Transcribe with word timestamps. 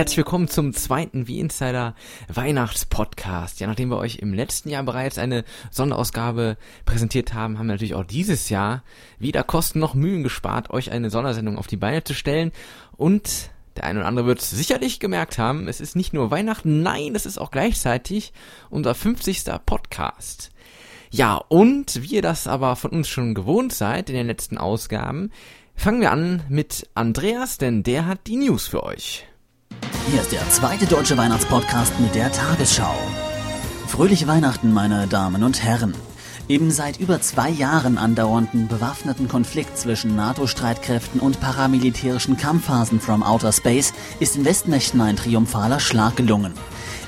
herzlich 0.00 0.16
willkommen 0.16 0.48
zum 0.48 0.72
zweiten 0.72 1.28
Wie 1.28 1.40
Insider 1.40 1.94
Weihnachtspodcast. 2.32 3.60
Ja, 3.60 3.66
nachdem 3.66 3.90
wir 3.90 3.98
euch 3.98 4.16
im 4.16 4.32
letzten 4.32 4.70
Jahr 4.70 4.82
bereits 4.82 5.18
eine 5.18 5.44
Sonderausgabe 5.70 6.56
präsentiert 6.86 7.34
haben, 7.34 7.58
haben 7.58 7.66
wir 7.66 7.74
natürlich 7.74 7.94
auch 7.94 8.06
dieses 8.06 8.48
Jahr 8.48 8.82
wieder 9.18 9.42
Kosten 9.44 9.78
noch 9.78 9.92
Mühen 9.92 10.22
gespart, 10.22 10.70
euch 10.70 10.90
eine 10.90 11.10
Sondersendung 11.10 11.58
auf 11.58 11.66
die 11.66 11.76
Beine 11.76 12.02
zu 12.02 12.14
stellen 12.14 12.50
und 12.96 13.50
der 13.76 13.84
eine 13.84 13.98
oder 13.98 14.08
andere 14.08 14.24
wird 14.24 14.40
sicherlich 14.40 15.00
gemerkt 15.00 15.36
haben, 15.36 15.68
es 15.68 15.82
ist 15.82 15.96
nicht 15.96 16.14
nur 16.14 16.30
Weihnachten, 16.30 16.82
nein, 16.82 17.14
es 17.14 17.26
ist 17.26 17.36
auch 17.36 17.50
gleichzeitig 17.50 18.32
unser 18.70 18.94
50. 18.94 19.44
Podcast. 19.66 20.50
Ja, 21.10 21.34
und 21.36 22.02
wie 22.02 22.14
ihr 22.14 22.22
das 22.22 22.46
aber 22.46 22.74
von 22.76 22.92
uns 22.92 23.06
schon 23.10 23.34
gewohnt 23.34 23.74
seid 23.74 24.08
in 24.08 24.16
den 24.16 24.28
letzten 24.28 24.56
Ausgaben, 24.56 25.30
fangen 25.76 26.00
wir 26.00 26.10
an 26.10 26.42
mit 26.48 26.88
Andreas, 26.94 27.58
denn 27.58 27.82
der 27.82 28.06
hat 28.06 28.26
die 28.28 28.36
News 28.36 28.66
für 28.66 28.82
euch. 28.82 29.26
Hier 30.10 30.22
ist 30.22 30.32
der 30.32 30.48
zweite 30.50 30.86
deutsche 30.86 31.16
Weihnachtspodcast 31.16 32.00
mit 32.00 32.16
der 32.16 32.32
Tagesschau. 32.32 32.96
Fröhliche 33.86 34.26
Weihnachten, 34.26 34.72
meine 34.72 35.06
Damen 35.06 35.44
und 35.44 35.62
Herren. 35.62 35.94
Im 36.48 36.72
seit 36.72 36.98
über 36.98 37.20
zwei 37.20 37.48
Jahren 37.48 37.96
andauernden 37.96 38.66
bewaffneten 38.66 39.28
Konflikt 39.28 39.78
zwischen 39.78 40.16
NATO-Streitkräften 40.16 41.20
und 41.20 41.38
paramilitärischen 41.38 42.36
Kampfphasen 42.36 42.98
from 42.98 43.22
Outer 43.22 43.52
Space 43.52 43.92
ist 44.18 44.34
den 44.34 44.44
Westmächten 44.44 45.00
ein 45.00 45.14
triumphaler 45.14 45.78
Schlag 45.78 46.16
gelungen. 46.16 46.54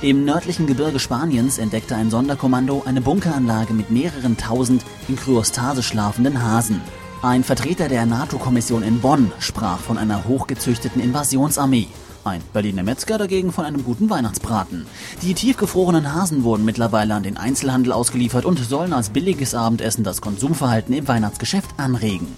Im 0.00 0.24
nördlichen 0.24 0.68
Gebirge 0.68 1.00
Spaniens 1.00 1.58
entdeckte 1.58 1.96
ein 1.96 2.08
Sonderkommando 2.08 2.84
eine 2.86 3.00
Bunkeranlage 3.00 3.72
mit 3.72 3.90
mehreren 3.90 4.36
tausend 4.36 4.84
in 5.08 5.16
Kryostase 5.16 5.82
schlafenden 5.82 6.40
Hasen. 6.40 6.80
Ein 7.20 7.42
Vertreter 7.42 7.88
der 7.88 8.06
NATO-Kommission 8.06 8.84
in 8.84 9.00
Bonn 9.00 9.32
sprach 9.40 9.80
von 9.80 9.98
einer 9.98 10.24
hochgezüchteten 10.24 11.02
Invasionsarmee. 11.02 11.88
Ein 12.24 12.40
Berliner 12.52 12.84
Metzger 12.84 13.18
dagegen 13.18 13.50
von 13.50 13.64
einem 13.64 13.82
guten 13.82 14.08
Weihnachtsbraten. 14.08 14.86
Die 15.22 15.34
tiefgefrorenen 15.34 16.14
Hasen 16.14 16.44
wurden 16.44 16.64
mittlerweile 16.64 17.14
an 17.14 17.24
den 17.24 17.36
Einzelhandel 17.36 17.92
ausgeliefert 17.92 18.44
und 18.44 18.60
sollen 18.60 18.92
als 18.92 19.10
billiges 19.10 19.56
Abendessen 19.56 20.04
das 20.04 20.20
Konsumverhalten 20.20 20.94
im 20.94 21.08
Weihnachtsgeschäft 21.08 21.70
anregen. 21.78 22.28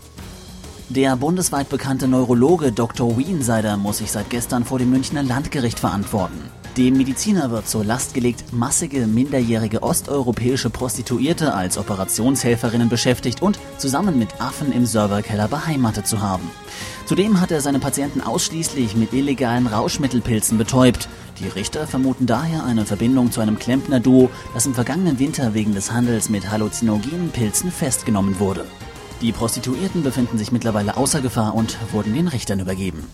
Der 0.88 1.16
bundesweit 1.16 1.68
bekannte 1.68 2.08
Neurologe 2.08 2.72
Dr. 2.72 3.18
Wiensider 3.18 3.76
muss 3.76 3.98
sich 3.98 4.10
seit 4.10 4.30
gestern 4.30 4.64
vor 4.64 4.78
dem 4.78 4.90
Münchner 4.90 5.22
Landgericht 5.22 5.80
verantworten. 5.80 6.50
Dem 6.78 6.96
Mediziner 6.96 7.50
wird 7.50 7.68
zur 7.68 7.84
Last 7.84 8.14
gelegt, 8.14 8.52
massige 8.52 9.06
minderjährige 9.06 9.82
osteuropäische 9.82 10.70
Prostituierte 10.70 11.54
als 11.54 11.78
Operationshelferinnen 11.78 12.88
beschäftigt 12.88 13.42
und 13.42 13.60
zusammen 13.78 14.18
mit 14.18 14.40
Affen 14.40 14.72
im 14.72 14.84
Serverkeller 14.84 15.46
beheimatet 15.46 16.06
zu 16.08 16.20
haben. 16.20 16.50
Zudem 17.06 17.40
hat 17.40 17.50
er 17.50 17.60
seine 17.60 17.80
Patienten 17.80 18.22
ausschließlich 18.22 18.96
mit 18.96 19.12
illegalen 19.12 19.66
Rauschmittelpilzen 19.66 20.56
betäubt. 20.56 21.08
Die 21.38 21.48
Richter 21.48 21.86
vermuten 21.86 22.24
daher 22.24 22.64
eine 22.64 22.86
Verbindung 22.86 23.30
zu 23.30 23.42
einem 23.42 23.58
Klempner-Duo, 23.58 24.30
das 24.54 24.64
im 24.64 24.74
vergangenen 24.74 25.18
Winter 25.18 25.52
wegen 25.52 25.74
des 25.74 25.92
Handels 25.92 26.30
mit 26.30 26.50
halluzinogenen 26.50 27.30
Pilzen 27.30 27.70
festgenommen 27.70 28.38
wurde. 28.38 28.64
Die 29.20 29.32
Prostituierten 29.32 30.02
befinden 30.02 30.38
sich 30.38 30.50
mittlerweile 30.50 30.96
außer 30.96 31.20
Gefahr 31.20 31.54
und 31.54 31.76
wurden 31.92 32.14
den 32.14 32.28
Richtern 32.28 32.60
übergeben. 32.60 33.06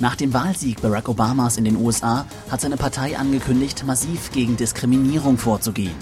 Nach 0.00 0.16
dem 0.16 0.34
Wahlsieg 0.34 0.82
Barack 0.82 1.08
Obamas 1.08 1.58
in 1.58 1.64
den 1.64 1.76
USA 1.76 2.26
hat 2.50 2.60
seine 2.60 2.76
Partei 2.76 3.16
angekündigt, 3.16 3.84
massiv 3.86 4.32
gegen 4.32 4.56
Diskriminierung 4.56 5.38
vorzugehen. 5.38 5.94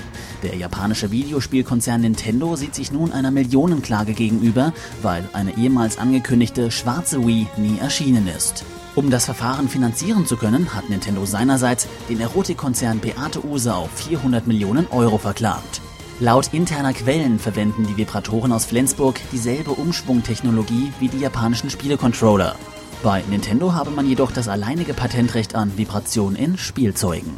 Der 0.43 0.57
japanische 0.57 1.11
Videospielkonzern 1.11 2.01
Nintendo 2.01 2.57
sieht 2.57 2.75
sich 2.75 2.93
nun 2.93 3.13
einer 3.13 3.31
Millionenklage 3.31 4.15
gegenüber, 4.15 4.73
weil 5.03 5.29
eine 5.33 5.57
ehemals 5.59 5.99
angekündigte 5.99 6.71
schwarze 6.71 7.27
Wii 7.27 7.47
nie 7.57 7.79
erschienen 7.79 8.27
ist. 8.27 8.65
Um 8.97 9.11
das 9.11 9.27
Verfahren 9.27 9.69
finanzieren 9.69 10.27
zu 10.27 10.37
können, 10.37 10.75
hat 10.75 10.89
Nintendo 10.89 11.25
seinerseits 11.25 11.87
den 12.09 12.21
Erotikkonzern 12.21 12.99
Beate 12.99 13.45
Use 13.45 13.73
auf 13.75 13.91
400 13.93 14.47
Millionen 14.47 14.87
Euro 14.89 15.19
verklagt. 15.19 15.81
Laut 16.19 16.53
interner 16.53 16.93
Quellen 16.93 17.39
verwenden 17.39 17.87
die 17.87 17.97
Vibratoren 17.97 18.53
aus 18.53 18.67
Flensburg 18.67 19.21
dieselbe 19.33 19.71
Umschwungtechnologie 19.71 20.93
wie 20.99 21.09
die 21.09 21.21
japanischen 21.21 21.71
Spielecontroller. 21.71 22.57
Bei 23.03 23.23
Nintendo 23.31 23.73
habe 23.73 23.91
man 23.91 24.07
jedoch 24.07 24.31
das 24.31 24.49
alleinige 24.49 24.93
Patentrecht 24.93 25.55
an 25.55 25.79
Vibration 25.79 26.35
in 26.35 26.59
Spielzeugen. 26.59 27.33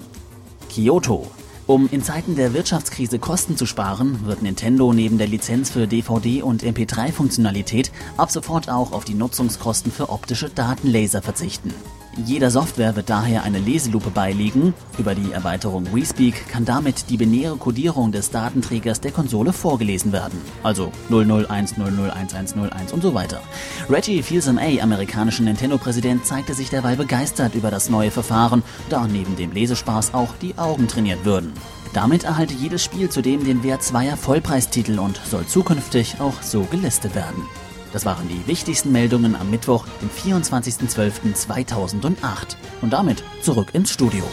Kyoto. 0.69 1.31
Um 1.67 1.89
in 1.93 2.03
Zeiten 2.03 2.35
der 2.35 2.55
Wirtschaftskrise 2.55 3.21
Kosten 3.21 3.57
zu 3.57 3.67
sparen, 3.67 4.27
wird 4.27 4.43
Nintendo 4.43 4.93
neben 4.93 5.17
der 5.17 5.29
Lizenz 5.29 5.71
für 5.71 5.87
DVD- 5.87 6.43
und 6.43 6.65
MP3-Funktionalität 6.65 7.93
ab 8.17 8.33
sofort 8.33 8.69
auch 8.69 8.91
auf 8.91 9.05
die 9.05 9.15
Nutzungskosten 9.15 9.93
für 9.93 10.09
optische 10.09 10.51
Datenlaser 10.51 11.23
verzichten. 11.23 11.73
Jeder 12.17 12.51
Software 12.51 12.95
wird 12.95 13.09
daher 13.09 13.43
eine 13.43 13.59
Leselupe 13.59 14.11
beiliegen. 14.11 14.75
Über 14.99 15.15
die 15.15 15.33
Erweiterung 15.33 15.95
WeSpeak 15.95 16.47
kann 16.47 16.67
damit 16.67 17.09
die 17.09 17.17
binäre 17.17 17.57
Codierung 17.57 18.13
des 18.13 18.31
Datenträgers 18.31 19.01
der 19.01 19.13
Konsole 19.13 19.55
vorgelesen 19.55 20.13
werden. 20.13 20.39
Also 20.63 20.93
0010011101 21.11 22.93
und 22.93 23.03
so 23.03 23.15
weiter. 23.15 23.41
Reggie 23.89 24.23
Fils-Aimé, 24.23 24.83
amerikanischer 24.83 25.45
Nintendo-Präsident, 25.45 26.27
zeigte 26.27 26.53
sich 26.53 26.69
derweil 26.69 26.97
begeistert 26.97 27.55
über 27.55 27.71
das 27.71 27.89
neue 27.89 28.11
Verfahren, 28.11 28.63
da 28.91 29.07
neben 29.07 29.35
dem 29.37 29.53
Lesespaß 29.53 30.13
auch 30.13 30.35
die 30.37 30.59
Augen 30.59 30.89
trainiert 30.89 31.25
würden. 31.25 31.55
Damit 31.95 32.25
erhalte 32.25 32.53
jedes 32.53 32.85
Spiel 32.85 33.09
zudem 33.09 33.45
den 33.45 33.63
Wert 33.63 33.83
zweier 33.83 34.19
Vollpreistitel 34.19 34.99
und 34.99 35.19
soll 35.25 35.47
zukünftig 35.47 36.17
auch 36.21 36.43
so 36.43 36.65
gelistet 36.65 37.15
werden. 37.15 37.43
Das 37.93 38.07
waren 38.07 38.27
die 38.27 38.47
wichtigsten 38.47 38.91
Meldungen 38.91 39.37
am 39.37 39.51
Mittwoch, 39.51 39.87
dem 40.01 40.09
24.12.2008. 40.09 42.57
Und 42.81 42.95
damit 42.95 43.23
zurück 43.43 43.75
ins 43.75 43.93
Studio. 43.93 44.25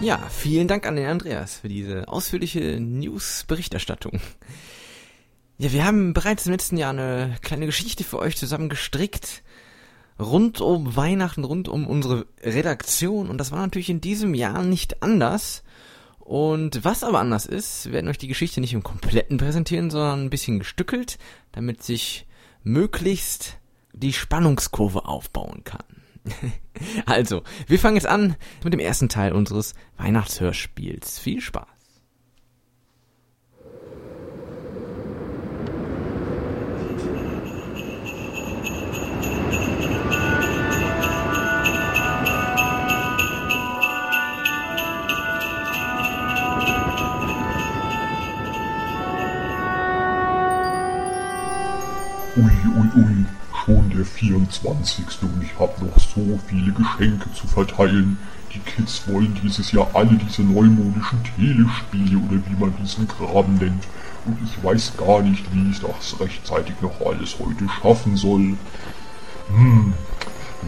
Ja, 0.00 0.18
vielen 0.28 0.66
Dank 0.66 0.84
an 0.84 0.96
den 0.96 1.06
Andreas 1.06 1.60
für 1.60 1.68
diese 1.68 2.08
ausführliche 2.08 2.80
News-Berichterstattung. 2.80 4.18
Ja, 5.58 5.72
wir 5.72 5.86
haben 5.86 6.12
bereits 6.12 6.46
im 6.46 6.52
letzten 6.52 6.76
Jahr 6.76 6.90
eine 6.90 7.36
kleine 7.40 7.66
Geschichte 7.66 8.02
für 8.02 8.18
euch 8.18 8.36
zusammen 8.36 8.68
gestrickt. 8.68 9.44
Rund 10.18 10.60
um 10.60 10.96
Weihnachten, 10.96 11.44
rund 11.44 11.68
um 11.68 11.86
unsere 11.86 12.26
Redaktion. 12.42 13.30
Und 13.30 13.38
das 13.38 13.52
war 13.52 13.60
natürlich 13.60 13.90
in 13.90 14.00
diesem 14.00 14.34
Jahr 14.34 14.64
nicht 14.64 15.04
anders. 15.04 15.62
Und 16.26 16.84
was 16.84 17.04
aber 17.04 17.20
anders 17.20 17.46
ist, 17.46 17.92
werden 17.92 18.08
euch 18.08 18.18
die 18.18 18.26
Geschichte 18.26 18.60
nicht 18.60 18.74
im 18.74 18.82
kompletten 18.82 19.38
präsentieren, 19.38 19.90
sondern 19.90 20.24
ein 20.24 20.30
bisschen 20.30 20.58
gestückelt, 20.58 21.18
damit 21.52 21.84
sich 21.84 22.26
möglichst 22.64 23.58
die 23.92 24.12
Spannungskurve 24.12 25.04
aufbauen 25.04 25.62
kann. 25.62 25.84
also, 27.06 27.44
wir 27.68 27.78
fangen 27.78 27.94
jetzt 27.94 28.08
an 28.08 28.34
mit 28.64 28.72
dem 28.72 28.80
ersten 28.80 29.08
Teil 29.08 29.32
unseres 29.34 29.74
Weihnachtshörspiels. 29.98 31.20
Viel 31.20 31.40
Spaß! 31.40 31.75
24. 54.26 55.06
und 55.22 55.42
ich 55.42 55.58
hab 55.58 55.80
noch 55.80 55.98
so 55.98 56.38
viele 56.46 56.72
Geschenke 56.72 57.32
zu 57.32 57.46
verteilen. 57.46 58.18
Die 58.52 58.58
Kids 58.60 59.02
wollen 59.06 59.38
dieses 59.42 59.70
Jahr 59.72 59.88
alle 59.92 60.14
diese 60.14 60.42
neumodischen 60.42 61.22
Telespiele 61.36 62.18
oder 62.18 62.42
wie 62.46 62.56
man 62.58 62.74
diesen 62.82 63.06
Graben 63.06 63.54
nennt. 63.54 63.84
Und 64.24 64.38
ich 64.44 64.64
weiß 64.64 64.96
gar 64.96 65.22
nicht, 65.22 65.44
wie 65.52 65.70
ich 65.70 65.80
das 65.80 66.18
rechtzeitig 66.18 66.74
noch 66.80 67.00
alles 67.06 67.38
heute 67.38 67.68
schaffen 67.80 68.16
soll. 68.16 68.56
Hm, 69.48 69.94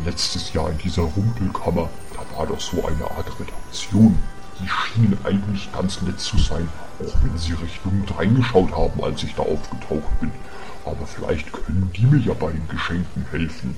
letztes 0.05 0.53
Jahr 0.53 0.71
in 0.71 0.79
dieser 0.79 1.03
Rumpelkammer, 1.03 1.89
da 2.15 2.39
war 2.39 2.47
doch 2.47 2.61
so 2.61 2.85
eine 2.87 3.11
Art 3.11 3.29
Redaktion. 3.41 4.17
Die 4.61 4.69
schienen 4.69 5.19
eigentlich 5.25 5.71
ganz 5.73 6.03
nett 6.03 6.21
zu 6.21 6.37
sein, 6.39 6.69
auch 7.01 7.15
wenn 7.23 7.37
sie 7.39 7.53
recht 7.53 7.81
dumm 7.85 8.05
reingeschaut 8.17 8.73
haben, 8.73 9.03
als 9.03 9.23
ich 9.23 9.35
da 9.35 9.43
aufgetaucht 9.43 10.21
bin. 10.21 10.33
Aber 10.89 11.07
vielleicht 11.07 11.53
können 11.53 11.91
die 11.95 12.07
mir 12.07 12.19
ja 12.19 12.33
bei 12.33 12.51
den 12.51 12.67
Geschenken 12.67 13.27
helfen. 13.31 13.77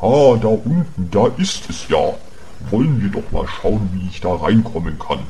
Ah, 0.00 0.36
da 0.40 0.48
unten, 0.48 1.10
da 1.10 1.26
ist 1.36 1.68
es 1.68 1.88
ja. 1.88 2.14
Wollen 2.70 3.02
wir 3.02 3.10
doch 3.10 3.30
mal 3.30 3.46
schauen, 3.46 3.90
wie 3.92 4.08
ich 4.08 4.20
da 4.20 4.34
reinkommen 4.34 4.98
kann. 4.98 5.20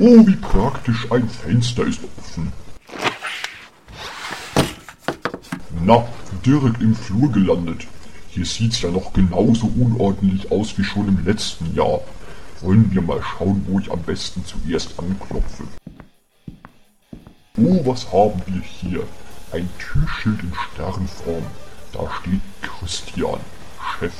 Oh, 0.00 0.26
wie 0.26 0.36
praktisch, 0.36 1.10
ein 1.12 1.28
Fenster 1.28 1.84
ist 1.84 2.00
offen. 2.18 2.52
Na, 5.84 6.04
direkt 6.44 6.82
im 6.82 6.96
Flur 6.96 7.30
gelandet. 7.30 7.86
Hier 8.30 8.44
sieht's 8.44 8.82
ja 8.82 8.90
noch 8.90 9.12
genauso 9.12 9.66
unordentlich 9.66 10.50
aus 10.50 10.76
wie 10.76 10.84
schon 10.84 11.06
im 11.06 11.24
letzten 11.24 11.74
Jahr. 11.74 12.00
Wollen 12.60 12.90
wir 12.90 13.02
mal 13.02 13.22
schauen, 13.22 13.64
wo 13.68 13.78
ich 13.78 13.90
am 13.90 14.02
besten 14.02 14.44
zuerst 14.44 14.98
anklopfe. 14.98 15.64
Oh, 17.60 17.84
was 17.84 18.06
haben 18.12 18.40
wir 18.46 18.62
hier? 18.62 19.02
Ein 19.50 19.68
Türschild 19.80 20.40
in 20.44 20.52
Sternform. 20.54 21.44
Da 21.92 22.08
steht 22.20 22.40
Christian, 22.62 23.40
Chef. 23.98 24.12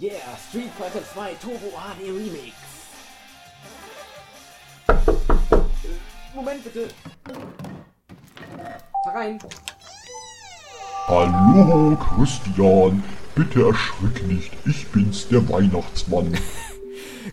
Yeah, 0.00 0.14
Street 0.48 0.70
Fighter 0.78 1.04
2 1.12 1.34
Turbo 1.34 1.70
HD 1.76 2.08
Remix. 2.08 2.54
Moment 6.34 6.64
bitte. 6.64 6.88
Rein. 9.04 9.38
Hallo, 11.08 11.96
Christian. 11.96 13.04
Bitte 13.34 13.66
erschrick 13.66 14.26
nicht. 14.26 14.52
Ich 14.64 14.88
bin's, 14.88 15.28
der 15.28 15.46
Weihnachtsmann. 15.50 16.38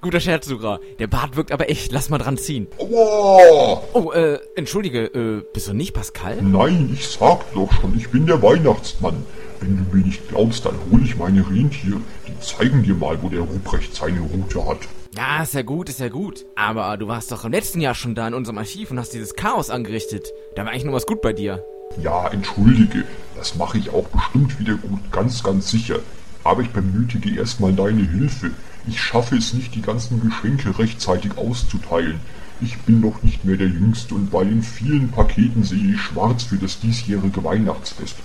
Guter 0.02 0.20
Scherz 0.20 0.46
sogar. 0.46 0.80
Der 1.00 1.08
Bart 1.08 1.36
wirkt 1.36 1.52
aber 1.52 1.70
echt. 1.70 1.92
Lass 1.92 2.10
mal 2.10 2.18
dran 2.18 2.38
ziehen. 2.38 2.68
Aua! 2.80 3.84
Oh, 3.94 4.12
äh, 4.12 4.40
entschuldige, 4.56 5.06
äh, 5.06 5.44
bist 5.54 5.68
du 5.68 5.74
nicht 5.74 5.94
Pascal? 5.94 6.42
Nein, 6.42 6.92
ich 6.94 7.08
sag 7.08 7.52
doch 7.54 7.72
schon, 7.74 7.98
ich 7.98 8.10
bin 8.10 8.26
der 8.26 8.42
Weihnachtsmann. 8.42 9.26
Wenn 9.60 9.78
du 9.78 9.98
mir 9.98 10.06
nicht 10.06 10.28
glaubst, 10.30 10.66
dann 10.66 10.76
hole 10.92 11.04
ich 11.04 11.18
meine 11.18 11.42
Rentiere. 11.42 12.00
Die 12.28 12.40
zeigen 12.40 12.84
dir 12.84 12.94
mal, 12.94 13.22
wo 13.22 13.30
der 13.30 13.42
Ruprecht 13.42 13.96
seine 13.96 14.20
Route 14.20 14.66
hat. 14.68 14.80
Ja, 15.16 15.42
ist 15.42 15.56
ja 15.56 15.64
gut, 15.64 15.90
ist 15.90 16.00
ja 16.00 16.10
gut. 16.10 16.46
Aber 16.56 16.96
du 16.98 17.08
warst 17.08 17.32
doch 17.32 17.44
im 17.44 17.52
letzten 17.52 17.82
Jahr 17.82 17.96
schon 17.96 18.14
da 18.14 18.28
in 18.28 18.36
unserem 18.36 18.60
Archiv 18.60 18.92
und 18.92 19.00
hast 19.00 19.14
dieses 19.14 19.34
Chaos 19.34 19.72
angerichtet. 19.72 20.32
Da 20.56 20.64
war 20.64 20.72
eigentlich 20.72 20.86
nur 20.86 20.94
was 20.94 21.08
gut 21.08 21.22
bei 21.22 21.34
dir. 21.34 21.64
Ja, 22.04 22.28
entschuldige, 22.28 23.04
das 23.36 23.56
mache 23.56 23.80
ich 23.80 23.90
auch 23.90 24.08
bestimmt 24.10 24.60
wieder 24.60 24.76
gut, 24.76 25.00
ganz, 25.12 25.44
ganz 25.44 25.72
sicher. 25.72 26.00
Aber 26.44 26.62
ich 26.62 26.70
benötige 26.70 27.40
erstmal 27.40 27.74
deine 27.74 28.08
Hilfe. 28.08 28.52
Ich 28.88 29.02
schaffe 29.02 29.36
es 29.36 29.54
nicht, 29.54 29.76
die 29.76 29.82
ganzen 29.82 30.22
Geschenke 30.22 30.78
rechtzeitig 30.80 31.38
auszuteilen. 31.38 32.20
Ich 32.62 32.78
bin 32.80 33.02
doch 33.02 33.22
nicht 33.22 33.46
mehr 33.46 33.58
der 33.58 33.68
Jüngste 33.68 34.16
und 34.16 34.32
bei 34.32 34.44
den 34.44 34.64
vielen 34.64 35.10
Paketen 35.10 35.64
sehe 35.64 35.94
ich 35.94 36.02
schwarz 36.02 36.44
für 36.44 36.58
das 36.58 36.80
diesjährige 36.80 37.44
Weihnachtsfest. 37.44 38.16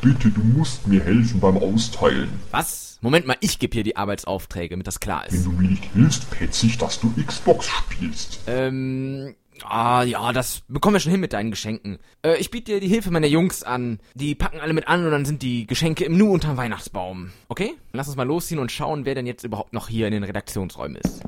Bitte, 0.00 0.30
du 0.30 0.40
musst 0.42 0.86
mir 0.86 1.02
helfen 1.02 1.40
beim 1.40 1.56
Austeilen. 1.56 2.28
Was? 2.50 2.98
Moment 3.00 3.26
mal, 3.26 3.36
ich 3.40 3.58
gebe 3.58 3.74
hier 3.74 3.84
die 3.84 3.96
Arbeitsaufträge, 3.96 4.70
damit 4.74 4.86
das 4.86 5.00
klar 5.00 5.24
Wenn 5.28 5.38
ist. 5.38 5.46
du 5.46 5.52
mir 5.52 5.68
nicht 5.68 5.84
hilfst, 5.94 6.30
petz 6.30 6.62
ich, 6.64 6.76
dass 6.78 7.00
du 7.00 7.12
Xbox 7.24 7.66
spielst. 7.66 8.40
Ähm, 8.46 9.34
ah, 9.64 10.02
ja, 10.02 10.32
das 10.32 10.62
bekommen 10.68 10.94
wir 10.94 11.00
schon 11.00 11.12
hin 11.12 11.20
mit 11.20 11.32
deinen 11.32 11.50
Geschenken. 11.50 11.98
Äh, 12.22 12.36
ich 12.36 12.50
biete 12.50 12.72
dir 12.72 12.80
die 12.80 12.88
Hilfe 12.88 13.10
meiner 13.10 13.26
Jungs 13.26 13.62
an. 13.62 14.00
Die 14.14 14.34
packen 14.34 14.60
alle 14.60 14.72
mit 14.72 14.88
an 14.88 15.04
und 15.04 15.10
dann 15.10 15.24
sind 15.24 15.42
die 15.42 15.66
Geschenke 15.66 16.04
im 16.04 16.16
Nu 16.16 16.32
unterm 16.32 16.56
Weihnachtsbaum. 16.56 17.32
Okay? 17.48 17.74
Lass 17.92 18.08
uns 18.08 18.16
mal 18.16 18.26
losziehen 18.26 18.60
und 18.60 18.72
schauen, 18.72 19.04
wer 19.04 19.14
denn 19.14 19.26
jetzt 19.26 19.44
überhaupt 19.44 19.72
noch 19.72 19.88
hier 19.88 20.06
in 20.06 20.12
den 20.12 20.24
Redaktionsräumen 20.24 20.96
ist. 20.96 21.22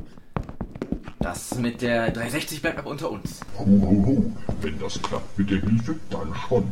Das 1.21 1.57
mit 1.57 1.83
der 1.83 2.11
360 2.11 2.63
bleibt 2.63 2.79
aber 2.79 2.91
unter 2.91 3.11
uns. 3.11 3.41
Ho, 3.59 3.65
ho, 3.65 4.05
ho. 4.07 4.33
Wenn 4.63 4.79
das 4.79 5.01
klappt 5.03 5.39
mit 5.39 5.51
der 5.51 5.61
Hilfe, 5.61 5.97
dann 6.09 6.35
schon. 6.49 6.71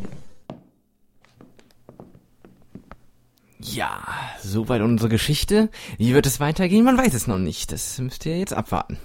Ja, 3.61 4.03
soweit 4.41 4.81
unsere 4.81 5.11
Geschichte. 5.11 5.69
Wie 5.99 6.15
wird 6.15 6.27
es 6.27 6.41
weitergehen? 6.41 6.85
Man 6.85 6.97
weiß 6.97 7.13
es 7.13 7.27
noch 7.27 7.39
nicht. 7.39 7.73
Das 7.73 7.99
müsst 7.99 8.25
ihr 8.25 8.39
jetzt 8.39 8.55
abwarten. 8.55 8.99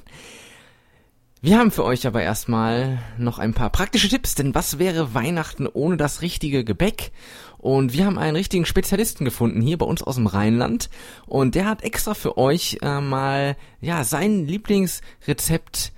Wir 1.46 1.60
haben 1.60 1.72
für 1.72 1.84
euch 1.84 2.08
aber 2.08 2.24
erstmal 2.24 3.00
noch 3.18 3.38
ein 3.38 3.54
paar 3.54 3.70
praktische 3.70 4.08
Tipps, 4.08 4.34
denn 4.34 4.56
was 4.56 4.80
wäre 4.80 5.14
Weihnachten 5.14 5.68
ohne 5.68 5.98
das 5.98 6.22
richtige 6.22 6.64
Gebäck? 6.64 7.12
Und 7.58 7.92
wir 7.92 8.06
haben 8.06 8.18
einen 8.18 8.38
richtigen 8.38 8.66
Spezialisten 8.66 9.26
gefunden 9.26 9.60
hier 9.60 9.78
bei 9.78 9.86
uns 9.86 10.02
aus 10.02 10.16
dem 10.16 10.28
Rheinland 10.28 10.90
und 11.28 11.56
der 11.56 11.66
hat 11.66 11.84
extra 11.84 12.14
für 12.14 12.38
euch 12.38 12.78
äh, 12.82 13.02
mal 13.02 13.58
ja 13.82 14.06
sein 14.06 14.48
Lieblingsrezept, 14.48 15.92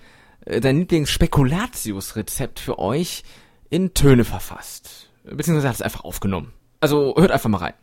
äh, 0.45 0.63
sein 0.63 0.79
Lieblingsspekulatius-Rezept 0.79 2.59
für 2.59 2.79
euch 2.79 3.21
in 3.69 3.93
Töne 3.93 4.23
verfasst, 4.23 5.11
beziehungsweise 5.25 5.67
hat 5.67 5.75
es 5.75 5.83
einfach 5.83 6.05
aufgenommen. 6.05 6.53
Also 6.79 7.13
hört 7.15 7.29
einfach 7.29 7.51
mal 7.51 7.59
rein. 7.59 7.73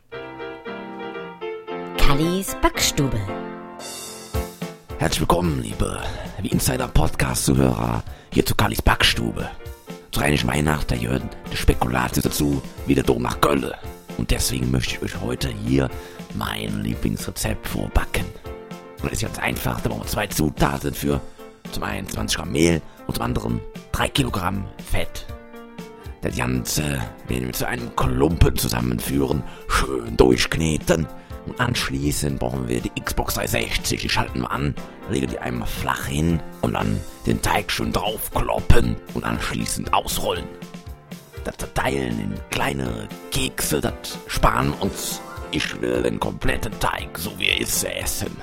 Kallis 1.97 2.57
Backstube. 2.61 3.21
Herzlich 5.03 5.19
willkommen, 5.19 5.61
liebe 5.61 5.99
wie 6.41 6.47
Insider 6.47 6.87
Podcast 6.87 7.43
Zuhörer, 7.43 8.05
hier 8.31 8.45
zu 8.45 8.55
Kallis 8.55 8.81
Backstube. 8.81 9.49
Zu 10.11 10.21
Rheinisch 10.21 10.47
Weihnacht, 10.47 10.89
da 10.89 10.95
gehören 10.95 11.29
die 11.51 11.57
Spekulatius 11.57 12.23
dazu, 12.23 12.61
wie 12.87 12.95
der 12.95 13.03
Dom 13.03 13.21
nach 13.21 13.41
Gölle. 13.41 13.75
Und 14.17 14.31
deswegen 14.31 14.71
möchte 14.71 14.95
ich 14.95 15.01
euch 15.01 15.19
heute 15.19 15.49
hier 15.49 15.89
mein 16.35 16.83
Lieblingsrezept 16.83 17.67
vorbacken. 17.67 18.23
Und 19.01 19.11
das 19.11 19.21
ist 19.21 19.23
ganz 19.23 19.39
einfach, 19.39 19.81
da 19.81 19.89
brauchen 19.89 20.03
wir 20.03 20.07
zwei 20.07 20.27
Zutaten 20.27 20.93
für. 20.93 21.19
Zum 21.73 21.83
einen 21.83 22.07
20 22.07 22.37
Gramm 22.37 22.53
Mehl 22.53 22.81
und 23.05 23.15
zum 23.15 23.25
anderen 23.25 23.59
3 23.91 24.07
Kilogramm 24.07 24.63
Fett. 24.89 25.25
Das 26.21 26.37
Ganze 26.37 27.01
werden 27.27 27.47
wir 27.47 27.51
zu 27.51 27.67
einem 27.67 27.93
Klumpen 27.97 28.55
zusammenführen, 28.55 29.43
schön 29.67 30.15
durchkneten. 30.15 31.07
Und 31.45 31.59
anschließend 31.59 32.39
brauchen 32.39 32.67
wir 32.67 32.79
die 32.79 33.01
Xbox 33.01 33.33
360, 33.35 34.01
die 34.01 34.09
schalten 34.09 34.41
wir 34.41 34.51
an, 34.51 34.75
legen 35.09 35.27
die 35.27 35.39
einmal 35.39 35.67
flach 35.67 36.05
hin 36.05 36.39
und 36.61 36.73
dann 36.73 36.99
den 37.25 37.41
Teig 37.41 37.71
schön 37.71 37.91
draufkloppen 37.91 38.95
und 39.13 39.23
anschließend 39.23 39.93
ausrollen. 39.93 40.45
Das 41.43 41.57
zerteilen 41.57 42.19
in 42.19 42.33
kleinere 42.49 43.09
Kekse, 43.31 43.81
das 43.81 44.17
sparen 44.27 44.71
uns. 44.79 45.19
Ich 45.51 45.81
will 45.81 46.01
den 46.01 46.19
kompletten 46.19 46.71
Teig, 46.79 47.17
so 47.17 47.37
wie 47.37 47.47
er 47.47 47.59
ist, 47.59 47.83
essen. 47.83 48.35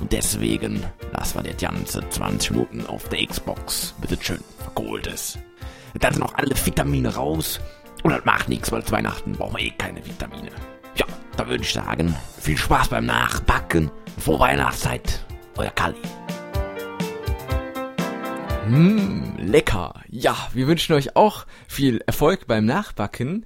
Und 0.00 0.10
deswegen 0.10 0.82
lassen 1.12 1.44
wir 1.44 1.52
das 1.52 1.60
Ganze 1.60 2.08
20 2.08 2.52
Minuten 2.52 2.86
auf 2.86 3.08
der 3.10 3.26
Xbox, 3.26 3.94
bis 4.00 4.12
es 4.12 4.24
schön 4.24 4.42
verkohlt 4.58 5.06
ist. 5.06 5.38
Dann 5.98 6.14
sind 6.14 6.22
auch 6.22 6.34
alle 6.34 6.54
Vitamine 6.64 7.14
raus. 7.14 7.60
Und 8.02 8.12
das 8.12 8.24
macht 8.24 8.48
nichts, 8.48 8.72
weil 8.72 8.82
zu 8.82 8.92
Weihnachten 8.92 9.32
brauchen 9.32 9.58
wir 9.58 9.64
eh 9.66 9.70
keine 9.70 10.04
Vitamine. 10.04 10.50
Da 11.36 11.48
würde 11.48 11.62
ich 11.62 11.72
sagen, 11.72 12.14
viel 12.38 12.56
Spaß 12.56 12.88
beim 12.88 13.06
Nachbacken. 13.06 13.90
Vor 14.18 14.40
Weihnachtszeit, 14.40 15.24
euer 15.56 15.70
Kalli. 15.70 15.96
Mmm, 18.68 19.36
lecker. 19.38 19.94
Ja, 20.08 20.36
wir 20.52 20.66
wünschen 20.66 20.94
euch 20.94 21.16
auch 21.16 21.46
viel 21.66 22.02
Erfolg 22.06 22.46
beim 22.46 22.66
Nachbacken. 22.66 23.44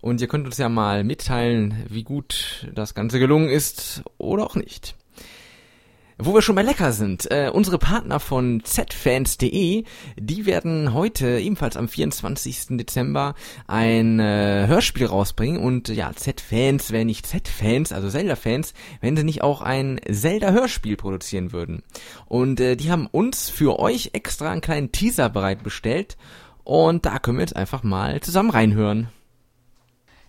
Und 0.00 0.20
ihr 0.20 0.28
könnt 0.28 0.46
uns 0.46 0.58
ja 0.58 0.68
mal 0.68 1.04
mitteilen, 1.04 1.84
wie 1.88 2.04
gut 2.04 2.68
das 2.74 2.94
Ganze 2.94 3.18
gelungen 3.18 3.48
ist 3.48 4.02
oder 4.18 4.44
auch 4.44 4.54
nicht. 4.54 4.94
Wo 6.18 6.32
wir 6.32 6.40
schon 6.40 6.54
bei 6.54 6.62
lecker 6.62 6.92
sind, 6.92 7.30
äh, 7.30 7.50
unsere 7.52 7.76
Partner 7.76 8.20
von 8.20 8.62
zfans.de, 8.64 9.84
die 10.16 10.46
werden 10.46 10.94
heute 10.94 11.38
ebenfalls 11.38 11.76
am 11.76 11.88
24. 11.88 12.78
Dezember 12.78 13.34
ein 13.66 14.18
äh, 14.18 14.64
Hörspiel 14.66 15.04
rausbringen 15.04 15.60
und 15.60 15.88
ja, 15.88 16.10
Z-Fans 16.14 16.90
wären 16.90 17.08
nicht 17.08 17.26
Z-Fans, 17.26 17.92
also 17.92 18.08
Zelda-Fans, 18.08 18.72
wenn 19.02 19.14
sie 19.14 19.24
nicht 19.24 19.42
auch 19.42 19.60
ein 19.60 20.00
Zelda-Hörspiel 20.10 20.96
produzieren 20.96 21.52
würden. 21.52 21.82
Und 22.24 22.60
äh, 22.60 22.76
die 22.76 22.90
haben 22.90 23.08
uns 23.08 23.50
für 23.50 23.78
euch 23.78 24.12
extra 24.14 24.50
einen 24.50 24.62
kleinen 24.62 24.92
Teaser 24.92 25.28
bereitbestellt 25.28 26.16
und 26.64 27.04
da 27.04 27.18
können 27.18 27.36
wir 27.36 27.44
jetzt 27.44 27.56
einfach 27.56 27.82
mal 27.82 28.22
zusammen 28.22 28.48
reinhören. 28.48 29.10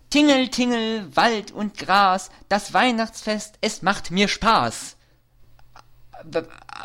Tingel, 0.09 0.49
Tingel, 0.49 1.07
Wald 1.15 1.53
und 1.53 1.77
Gras, 1.77 2.29
das 2.49 2.73
Weihnachtsfest, 2.73 3.57
es 3.61 3.81
macht 3.83 4.11
mir 4.11 4.27
Spaß. 4.27 4.96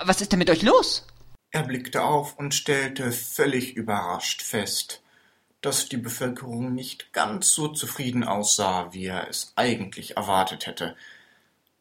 Was 0.04 0.20
ist 0.20 0.32
denn 0.32 0.38
mit 0.38 0.50
euch 0.50 0.62
los? 0.62 1.06
Er 1.50 1.64
blickte 1.64 2.02
auf 2.02 2.38
und 2.38 2.54
stellte 2.54 3.12
völlig 3.12 3.76
überrascht 3.76 4.42
fest, 4.42 5.02
dass 5.61 5.88
die 5.88 5.99
Bevölkerung 5.99 6.75
nicht 6.75 7.12
ganz 7.12 7.52
so 7.52 7.68
zufrieden 7.68 8.25
aussah, 8.25 8.92
wie 8.92 9.06
er 9.06 9.28
es 9.28 9.52
eigentlich 9.54 10.16
erwartet 10.16 10.66
hätte. 10.66 10.96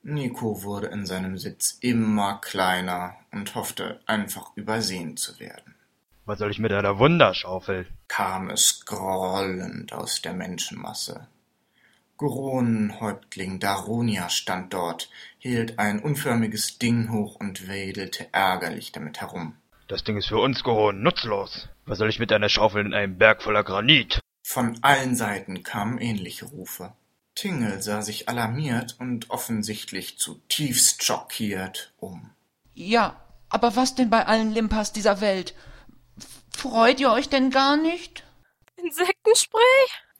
Nico 0.03 0.63
wurde 0.63 0.87
in 0.87 1.05
seinem 1.05 1.37
Sitz 1.37 1.77
immer 1.79 2.41
kleiner 2.41 3.15
und 3.31 3.55
hoffte 3.55 4.01
einfach 4.07 4.51
übersehen 4.55 5.15
zu 5.15 5.39
werden. 5.39 5.75
Was 6.25 6.39
soll 6.39 6.51
ich 6.51 6.59
mit 6.59 6.71
einer 6.71 6.99
Wunderschaufel? 6.99 7.87
Kam 8.07 8.49
es 8.49 8.85
grollend 8.85 9.93
aus 9.93 10.21
der 10.21 10.33
Menschenmasse. 10.33 11.27
Goronenhäuptling 12.21 13.59
Daronia 13.59 14.29
stand 14.29 14.73
dort, 14.75 15.09
hielt 15.39 15.79
ein 15.79 15.99
unförmiges 15.99 16.77
Ding 16.77 17.11
hoch 17.11 17.33
und 17.39 17.67
wedelte 17.67 18.27
ärgerlich 18.31 18.91
damit 18.91 19.21
herum. 19.21 19.55
Das 19.87 20.03
Ding 20.03 20.17
ist 20.17 20.27
für 20.27 20.37
uns 20.37 20.63
gehohen 20.63 21.01
nutzlos. 21.01 21.67
Was 21.87 21.97
soll 21.97 22.09
ich 22.09 22.19
mit 22.19 22.31
einer 22.31 22.47
Schaufel 22.47 22.85
in 22.85 22.93
einem 22.93 23.17
Berg 23.17 23.41
voller 23.41 23.63
Granit? 23.63 24.19
Von 24.43 24.77
allen 24.83 25.15
Seiten 25.15 25.63
kamen 25.63 25.97
ähnliche 25.97 26.45
Rufe. 26.45 26.93
Tingle 27.33 27.81
sah 27.81 28.03
sich 28.03 28.29
alarmiert 28.29 28.97
und 28.99 29.31
offensichtlich 29.31 30.19
zutiefst 30.19 31.03
schockiert 31.03 31.91
um. 31.97 32.29
Ja, 32.75 33.19
aber 33.49 33.75
was 33.75 33.95
denn 33.95 34.11
bei 34.11 34.27
allen 34.27 34.51
Limpas 34.53 34.93
dieser 34.93 35.21
Welt? 35.21 35.55
F- 36.19 36.27
Freut 36.55 36.99
ihr 36.99 37.11
euch 37.11 37.29
denn 37.29 37.49
gar 37.49 37.77
nicht? 37.77 38.23
Insektenspray? 38.75 39.59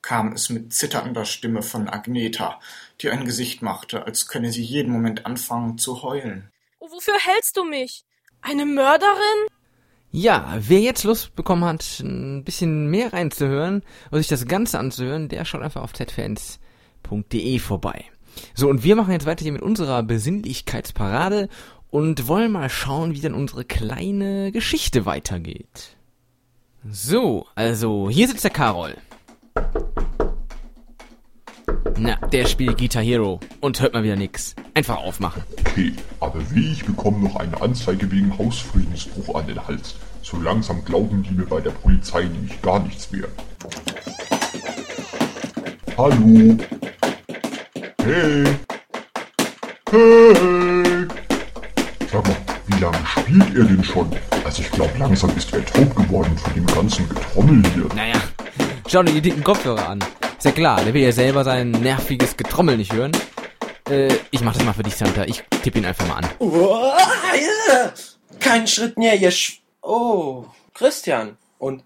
Kam 0.01 0.33
es 0.33 0.49
mit 0.49 0.73
zitternder 0.73 1.25
Stimme 1.25 1.61
von 1.61 1.87
Agneta, 1.87 2.59
die 3.01 3.09
ein 3.09 3.25
Gesicht 3.25 3.61
machte, 3.61 4.05
als 4.05 4.27
könne 4.27 4.51
sie 4.51 4.63
jeden 4.63 4.91
Moment 4.91 5.25
anfangen 5.25 5.77
zu 5.77 6.01
heulen. 6.01 6.51
Oh, 6.79 6.89
wofür 6.91 7.15
hältst 7.17 7.57
du 7.57 7.63
mich? 7.63 8.03
Eine 8.41 8.65
Mörderin? 8.65 9.47
Ja, 10.11 10.55
wer 10.59 10.79
jetzt 10.79 11.03
Lust 11.03 11.35
bekommen 11.35 11.63
hat, 11.63 12.01
ein 12.01 12.43
bisschen 12.43 12.87
mehr 12.87 13.13
reinzuhören 13.13 13.83
oder 14.09 14.17
sich 14.17 14.27
das 14.27 14.45
Ganze 14.45 14.77
anzuhören, 14.77 15.29
der 15.29 15.45
schaut 15.45 15.61
einfach 15.61 15.83
auf 15.83 15.93
zfans.de 15.93 17.59
vorbei. 17.59 18.05
So, 18.53 18.69
und 18.69 18.83
wir 18.83 18.95
machen 18.95 19.13
jetzt 19.13 19.25
weiter 19.25 19.43
hier 19.43 19.53
mit 19.53 19.61
unserer 19.61 20.03
Besinnlichkeitsparade 20.03 21.47
und 21.89 22.27
wollen 22.27 22.51
mal 22.51 22.69
schauen, 22.69 23.13
wie 23.13 23.21
dann 23.21 23.33
unsere 23.33 23.63
kleine 23.63 24.51
Geschichte 24.51 25.05
weitergeht. 25.05 25.97
So, 26.89 27.45
also, 27.55 28.09
hier 28.09 28.27
sitzt 28.27 28.43
der 28.43 28.51
Karol. 28.51 28.95
Na, 32.03 32.15
der 32.15 32.47
spielt 32.47 32.79
Guitar 32.79 33.03
Hero 33.03 33.39
und 33.59 33.79
hört 33.79 33.93
mal 33.93 34.01
wieder 34.03 34.15
nix. 34.15 34.55
Einfach 34.73 34.97
aufmachen. 34.97 35.43
Okay, 35.59 35.93
aber 36.19 36.39
wie 36.49 36.71
ich 36.71 36.83
bekomme 36.83 37.19
noch 37.19 37.35
eine 37.35 37.61
Anzeige 37.61 38.09
wegen 38.11 38.35
Hausfriedensbruch 38.39 39.35
an 39.35 39.45
den 39.45 39.67
Hals. 39.67 39.93
So 40.23 40.37
langsam 40.37 40.83
glauben 40.83 41.21
die 41.21 41.35
mir 41.35 41.45
bei 41.45 41.61
der 41.61 41.69
Polizei 41.69 42.23
nämlich 42.23 42.59
gar 42.63 42.79
nichts 42.79 43.11
mehr. 43.11 43.27
Hallo? 45.95 46.57
Hey? 48.03 48.45
Hey? 49.91 51.07
Sag 52.11 52.27
mal, 52.27 52.35
wie 52.65 52.81
lange 52.81 52.97
spielt 53.05 53.55
er 53.55 53.63
denn 53.65 53.83
schon? 53.83 54.09
Also 54.43 54.63
ich 54.63 54.71
glaube, 54.71 54.97
langsam 54.97 55.29
ist 55.37 55.53
er 55.53 55.63
taub 55.63 55.95
geworden 55.95 56.35
von 56.35 56.53
dem 56.55 56.65
ganzen 56.65 57.07
Getrommel 57.07 57.61
hier. 57.75 57.87
Naja, 57.95 58.19
schau 58.87 59.03
dir 59.03 59.13
die 59.13 59.21
dicken 59.21 59.43
Kopfhörer 59.43 59.87
an. 59.87 60.03
Ist 60.41 60.45
ja 60.45 60.51
klar, 60.53 60.83
der 60.83 60.91
will 60.95 61.03
ja 61.03 61.11
selber 61.11 61.43
sein 61.43 61.69
nerviges 61.69 62.35
Getrommel 62.35 62.75
nicht 62.75 62.91
hören. 62.93 63.11
Äh, 63.87 64.11
ich 64.31 64.41
mach 64.41 64.53
das 64.55 64.63
mal 64.63 64.73
für 64.73 64.81
dich, 64.81 64.95
Santa. 64.95 65.23
Ich 65.25 65.43
tippe 65.61 65.77
ihn 65.77 65.85
einfach 65.85 66.07
mal 66.07 66.15
an. 66.15 66.27
Oh, 66.39 66.91
ja. 67.69 67.93
Kein 68.39 68.65
Schritt 68.65 68.97
näher, 68.97 69.13
ihr 69.13 69.29
Sch 69.29 69.61
Oh, 69.83 70.45
Christian. 70.73 71.37
Und 71.59 71.83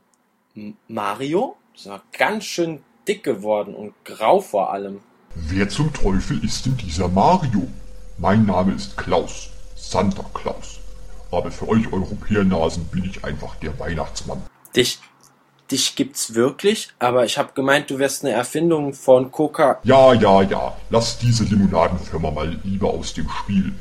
Mario? 0.87 1.57
Ist 1.75 1.87
ja 1.87 2.01
ganz 2.17 2.45
schön 2.45 2.81
dick 3.05 3.25
geworden 3.25 3.75
und 3.75 3.93
grau 4.05 4.39
vor 4.39 4.71
allem. 4.71 5.01
Wer 5.33 5.67
zum 5.67 5.91
Teufel 5.91 6.41
ist 6.41 6.65
denn 6.65 6.77
dieser 6.77 7.09
Mario? 7.09 7.67
Mein 8.19 8.45
Name 8.45 8.71
ist 8.71 8.95
Klaus, 8.95 9.49
Santa 9.75 10.23
Claus. 10.33 10.79
Aber 11.29 11.51
für 11.51 11.67
euch 11.67 11.91
Europäernasen 11.91 12.85
bin 12.85 13.03
ich 13.03 13.21
einfach 13.25 13.55
der 13.55 13.77
Weihnachtsmann. 13.77 14.41
Dich, 14.73 14.99
dich 15.71 15.95
gibt's 15.95 16.35
wirklich? 16.35 16.89
Aber 16.99 17.25
ich 17.25 17.37
hab 17.37 17.55
gemeint, 17.55 17.89
du 17.89 17.99
wärst 17.99 18.23
eine 18.23 18.33
Erfindung 18.33 18.93
von 18.93 19.31
Coca. 19.31 19.79
Ja, 19.83 20.13
ja, 20.13 20.41
ja, 20.41 20.77
lass 20.89 21.17
diese 21.19 21.43
Limonadenfirma 21.43 22.31
mal 22.31 22.59
lieber 22.63 22.89
aus 22.89 23.13
dem 23.13 23.29
Spiel. 23.29 23.73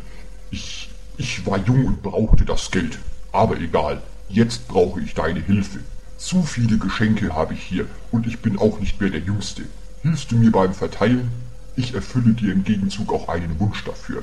Ich, 0.51 0.91
ich 1.17 1.47
war 1.47 1.59
jung 1.59 1.87
und 1.87 2.03
brauchte 2.03 2.45
das 2.45 2.71
Geld. 2.71 2.99
Aber 3.33 3.59
egal, 3.59 4.01
jetzt 4.29 4.69
brauche 4.69 5.01
ich 5.01 5.15
deine 5.15 5.41
Hilfe. 5.41 5.81
Zu 6.17 6.43
viele 6.43 6.79
Geschenke 6.79 7.35
habe 7.35 7.55
ich 7.55 7.63
hier 7.63 7.87
und 8.11 8.27
ich 8.27 8.39
bin 8.41 8.59
auch 8.59 8.79
nicht 8.79 9.01
mehr 9.01 9.11
der 9.11 9.21
Jüngste. 9.21 9.63
Hilfst 10.03 10.31
du 10.31 10.37
mir 10.37 10.53
beim 10.53 10.73
Verteilen? 10.73 11.31
Ich 11.77 11.95
erfülle 11.95 12.35
dir 12.35 12.53
im 12.53 12.63
Gegenzug 12.63 13.13
auch 13.13 13.29
einen 13.29 13.59
Wunsch 13.59 13.85
dafür. 13.85 14.23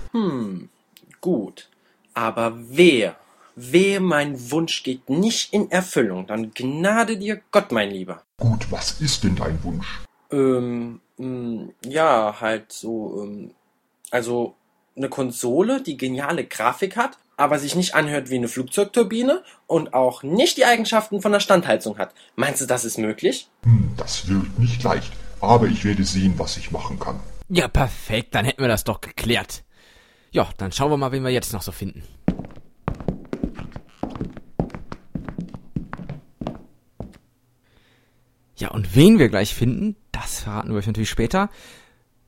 Gut. 1.20 1.70
Aber 2.14 2.54
wer, 2.70 3.16
wer 3.56 4.00
mein 4.00 4.52
Wunsch 4.52 4.84
geht 4.84 5.10
nicht 5.10 5.54
in 5.54 5.72
Erfüllung, 5.72 6.28
dann 6.28 6.52
gnade 6.54 7.18
dir 7.18 7.42
Gott, 7.52 7.72
mein 7.72 7.92
Lieber. 7.92 8.24
Gut, 8.38 8.72
was 8.72 9.02
ist 9.02 9.24
denn 9.24 9.36
dein 9.36 9.64
Wunsch? 9.64 10.02
Ähm, 10.32 11.02
mh, 11.18 11.70
ja, 11.86 12.38
halt 12.40 12.72
so, 12.72 13.24
ähm, 13.24 13.52
also 14.10 14.56
eine 14.96 15.10
Konsole, 15.10 15.82
die 15.82 15.98
geniale 15.98 16.46
Grafik 16.46 16.98
hat, 16.98 17.18
aber 17.38 17.60
sich 17.60 17.76
nicht 17.76 17.96
anhört 17.96 18.30
wie 18.30 18.36
eine 18.36 18.48
Flugzeugturbine 18.48 19.44
und 19.68 19.94
auch 19.94 20.24
nicht 20.24 20.58
die 20.58 20.66
Eigenschaften 20.66 21.22
von 21.22 21.32
der 21.32 21.40
Standheizung 21.40 21.98
hat. 21.98 22.14
Meinst 22.36 22.62
du, 22.62 22.66
das 22.66 22.86
ist 22.86 22.98
möglich? 22.98 23.50
Hm, 23.64 23.94
das 23.98 24.28
wird 24.28 24.60
nicht 24.60 24.84
leicht, 24.84 25.12
aber 25.40 25.68
ich 25.68 25.84
werde 25.86 26.04
sehen, 26.04 26.34
was 26.38 26.58
ich 26.58 26.72
machen 26.72 27.00
kann. 27.00 27.20
Ja, 27.50 27.68
perfekt, 27.68 28.36
dann 28.36 28.46
hätten 28.46 28.62
wir 28.62 28.68
das 28.68 28.84
doch 28.84 29.02
geklärt. 29.02 29.64
Ja, 30.32 30.50
dann 30.58 30.72
schauen 30.72 30.92
wir 30.92 30.98
mal, 30.98 31.12
wen 31.12 31.24
wir 31.24 31.32
jetzt 31.32 31.52
noch 31.52 31.62
so 31.62 31.74
finden. 31.74 32.04
Ja, 38.62 38.70
und 38.70 38.96
wen 38.96 39.18
wir 39.18 39.30
gleich 39.30 39.56
finden, 39.56 39.96
das 40.12 40.42
verraten 40.42 40.70
wir 40.70 40.76
euch 40.78 40.86
natürlich 40.86 41.10
später. 41.10 41.50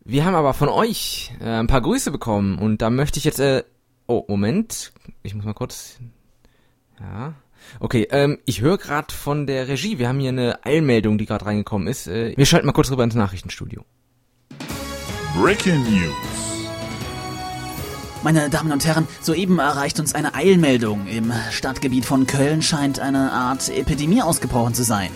Wir 0.04 0.25
haben 0.25 0.34
aber 0.34 0.56
von 0.56 0.68
euch 0.68 1.32
äh, 1.40 1.44
ein 1.48 1.68
paar 1.68 1.82
Grüße 1.82 2.10
bekommen 2.10 2.58
und 2.58 2.82
da 2.82 2.90
möchte 2.90 3.20
ich 3.20 3.24
jetzt, 3.24 3.40
äh, 3.40 3.63
oh, 4.08 4.25
Moment, 4.28 4.94
ich 5.22 5.36
muss 5.36 5.46
mal 5.46 5.54
kurz, 5.54 6.00
ja, 7.00 7.36
okay, 7.80 8.08
ähm, 8.10 8.40
ich 8.46 8.62
höre 8.62 8.80
gerade 8.80 9.13
von 9.13 9.46
der 9.46 9.68
Regie, 9.68 10.00
wir 10.00 10.08
haben 10.08 10.20
hier 10.20 10.30
eine 10.30 10.66
Eilmeldung, 10.66 11.20
die 11.20 11.28
gerade 11.28 11.46
reingekommen 11.46 11.88
ist. 11.88 12.08
Äh, 12.08 12.36
wir 12.36 12.48
schalten 12.48 12.66
mal 12.66 12.74
kurz 12.74 12.90
rüber 12.90 13.04
ins 13.04 13.13
Nachrichtenstudio. 13.13 13.86
Breaking 15.40 15.84
News. 15.84 16.62
Meine 18.24 18.50
Damen 18.50 18.72
und 18.72 18.86
Herren, 18.86 19.06
soeben 19.22 19.60
erreicht 19.60 20.00
uns 20.00 20.15
eine 20.15 20.34
Eilmeldung. 20.34 21.08
Im 21.08 21.34
Stadtgebiet 21.51 22.06
von 22.06 22.25
Köln 22.25 22.62
scheint 22.62 23.01
eine 23.01 23.34
Art 23.34 23.68
Epidemie 23.68 24.22
ausgebrochen 24.22 24.74
zu 24.74 24.86
sein. 24.86 25.10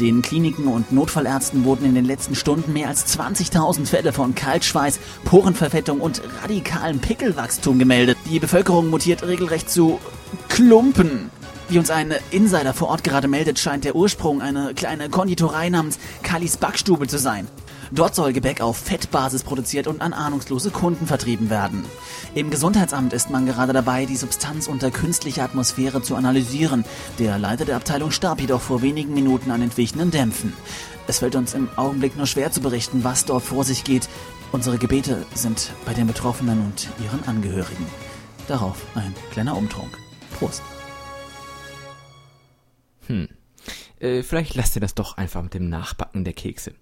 Den 0.00 0.22
Kliniken 0.22 0.68
und 0.68 0.90
Notfallärzten 0.90 1.66
wurden 1.66 1.84
in 1.84 1.94
den 1.94 2.06
letzten 2.06 2.34
Stunden 2.34 2.72
mehr 2.72 2.88
als 2.88 3.06
20.000 3.18 3.84
Fälle 3.84 4.14
von 4.14 4.34
Kaltschweiß, 4.34 4.98
Porenverfettung 5.26 6.00
und 6.00 6.22
radikalem 6.40 7.00
Pickelwachstum 7.00 7.78
gemeldet. 7.78 8.16
Die 8.30 8.38
Bevölkerung 8.38 8.88
mutiert 8.88 9.26
regelrecht 9.26 9.68
zu 9.68 10.00
Klumpen. 10.48 11.30
Wie 11.68 11.78
uns 11.78 11.90
ein 11.90 12.14
Insider 12.30 12.72
vor 12.72 12.88
Ort 12.88 13.04
gerade 13.04 13.28
meldet, 13.28 13.58
scheint 13.58 13.84
der 13.84 13.94
Ursprung 13.94 14.40
eine 14.40 14.72
kleine 14.72 15.10
Konditorei 15.10 15.68
namens 15.68 15.98
Kallis 16.22 16.56
Backstube 16.56 17.08
zu 17.08 17.18
sein. 17.18 17.46
Dort 17.90 18.14
soll 18.14 18.32
Gebäck 18.32 18.60
auf 18.60 18.76
Fettbasis 18.76 19.42
produziert 19.42 19.86
und 19.86 20.00
an 20.00 20.12
ahnungslose 20.12 20.70
Kunden 20.70 21.06
vertrieben 21.06 21.50
werden. 21.50 21.84
Im 22.34 22.50
Gesundheitsamt 22.50 23.12
ist 23.12 23.30
man 23.30 23.46
gerade 23.46 23.72
dabei, 23.72 24.06
die 24.06 24.16
Substanz 24.16 24.66
unter 24.66 24.90
künstlicher 24.90 25.44
Atmosphäre 25.44 26.02
zu 26.02 26.16
analysieren. 26.16 26.84
Der 27.18 27.38
Leiter 27.38 27.64
der 27.64 27.76
Abteilung 27.76 28.10
starb 28.10 28.40
jedoch 28.40 28.60
vor 28.60 28.82
wenigen 28.82 29.14
Minuten 29.14 29.50
an 29.50 29.62
entwichenen 29.62 30.10
Dämpfen. 30.10 30.52
Es 31.06 31.18
fällt 31.18 31.36
uns 31.36 31.54
im 31.54 31.68
Augenblick 31.76 32.16
nur 32.16 32.26
schwer 32.26 32.50
zu 32.50 32.60
berichten, 32.60 33.04
was 33.04 33.24
dort 33.24 33.42
vor 33.42 33.64
sich 33.64 33.84
geht. 33.84 34.08
Unsere 34.52 34.78
Gebete 34.78 35.26
sind 35.34 35.72
bei 35.84 35.94
den 35.94 36.06
Betroffenen 36.06 36.60
und 36.60 36.88
ihren 37.02 37.24
Angehörigen. 37.24 37.86
Darauf 38.48 38.86
ein 38.94 39.14
kleiner 39.32 39.56
Umtrunk. 39.56 39.98
Prost. 40.38 40.62
Äh, 44.00 44.22
vielleicht 44.22 44.54
lasst 44.54 44.76
ihr 44.76 44.80
das 44.80 44.94
doch 44.94 45.16
einfach 45.16 45.42
mit 45.42 45.54
dem 45.54 45.68
Nachbacken 45.68 46.24
der 46.24 46.34
Kekse. 46.34 46.74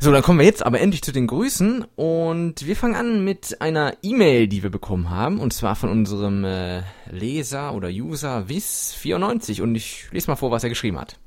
So, 0.00 0.10
dann 0.10 0.22
kommen 0.22 0.38
wir 0.38 0.46
jetzt 0.46 0.64
aber 0.64 0.80
endlich 0.80 1.02
zu 1.02 1.12
den 1.12 1.26
Grüßen 1.26 1.84
und 1.96 2.66
wir 2.66 2.76
fangen 2.76 2.94
an 2.94 3.24
mit 3.24 3.60
einer 3.60 3.94
E-Mail, 4.02 4.48
die 4.48 4.62
wir 4.62 4.70
bekommen 4.70 5.10
haben 5.10 5.38
und 5.38 5.52
zwar 5.52 5.76
von 5.76 5.90
unserem 5.90 6.44
äh, 6.44 6.82
Leser 7.10 7.74
oder 7.74 7.88
User 7.88 8.46
Wiss94 8.48 9.62
und 9.62 9.74
ich 9.74 10.08
lese 10.10 10.28
mal 10.28 10.36
vor, 10.36 10.50
was 10.50 10.64
er 10.64 10.70
geschrieben 10.70 10.98
hat. 10.98 11.18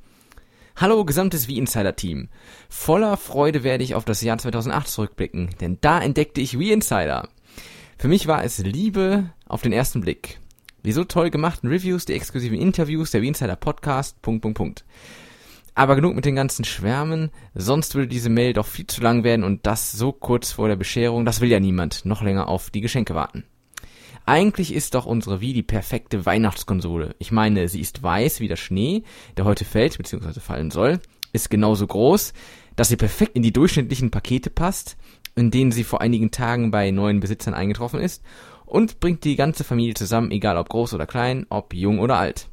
Hallo 0.75 1.05
gesamtes 1.05 1.48
Wie-Insider-Team. 1.48 2.27
Voller 2.67 3.15
Freude 3.15 3.63
werde 3.63 3.84
ich 3.84 3.95
auf 3.95 4.03
das 4.03 4.22
Jahr 4.22 4.38
2008 4.38 4.89
zurückblicken, 4.89 5.51
denn 5.62 5.77
da 5.79 6.01
entdeckte 6.01 6.41
ich 6.41 6.60
Wie-Insider. 6.60 7.29
Für 7.98 8.10
mich 8.10 8.27
war 8.27 8.43
es 8.43 8.57
Liebe 8.57 9.29
auf 9.48 9.62
den 9.62 9.72
ersten 9.72 10.01
Blick. 10.01 10.39
Die 10.84 10.91
so 10.91 11.05
toll 11.05 11.29
gemachten 11.29 11.69
Reviews, 11.69 12.05
die 12.05 12.13
exklusiven 12.13 12.60
Interviews, 12.60 13.12
der 13.12 13.22
Wie-Insider 13.22 13.55
Podcast, 13.55 14.22
Punkt, 14.22 14.41
Punkt, 14.41 14.57
Punkt. 14.57 14.86
Aber 15.75 15.98
genug 15.98 16.15
mit 16.15 16.24
den 16.24 16.36
ganzen 16.36 16.63
Schwärmen, 16.63 17.32
sonst 17.53 17.96
würde 17.96 18.08
diese 18.08 18.29
Mail 18.29 18.53
doch 18.53 18.65
viel 18.65 18.88
zu 18.88 19.01
lang 19.01 19.25
werden 19.25 19.44
und 19.44 19.67
das 19.67 19.91
so 19.91 20.13
kurz 20.13 20.53
vor 20.53 20.70
der 20.70 20.77
Bescherung, 20.77 21.25
das 21.25 21.41
will 21.41 21.51
ja 21.51 21.60
niemand 21.60 22.05
noch 22.05 22.22
länger 22.22 22.48
auf 22.48 22.70
die 22.70 22.79
Geschenke 22.79 23.13
warten. 23.13 23.44
Eigentlich 24.25 24.74
ist 24.74 24.96
doch 24.96 25.05
unsere 25.05 25.41
Wii 25.41 25.53
die 25.53 25.63
perfekte 25.63 26.25
Weihnachtskonsole. 26.25 27.13
Ich 27.20 27.32
meine, 27.32 27.67
sie 27.67 27.82
ist 27.82 28.01
weiß 28.01 28.39
wie 28.39 28.48
der 28.48 28.55
Schnee, 28.55 29.03
der 29.36 29.44
heute 29.44 29.65
fällt 29.65 29.98
bzw. 29.98 30.39
fallen 30.39 30.72
soll, 30.72 31.00
ist 31.34 31.50
genauso 31.50 31.86
groß, 31.86 32.34
dass 32.77 32.88
sie 32.88 32.98
perfekt 32.98 33.36
in 33.36 33.44
die 33.44 33.53
durchschnittlichen 33.53 34.12
Pakete 34.12 34.50
passt, 34.50 34.98
in 35.36 35.51
denen 35.51 35.74
sie 35.74 35.84
vor 35.84 36.00
einigen 36.00 36.32
Tagen 36.32 36.72
bei 36.72 36.89
neuen 36.91 37.20
Besitzern 37.20 37.53
eingetroffen 37.53 38.00
ist 38.00 38.24
und 38.65 39.01
bringt 39.01 39.25
die 39.25 39.36
ganze 39.36 39.65
Familie 39.65 39.94
zusammen, 39.94 40.32
egal 40.32 40.58
ob 40.58 40.70
groß 40.70 40.94
oder 40.94 41.05
klein, 41.05 41.46
ob 41.50 41.74
jung 41.74 42.00
oder 42.00 42.17
alt. 42.17 42.48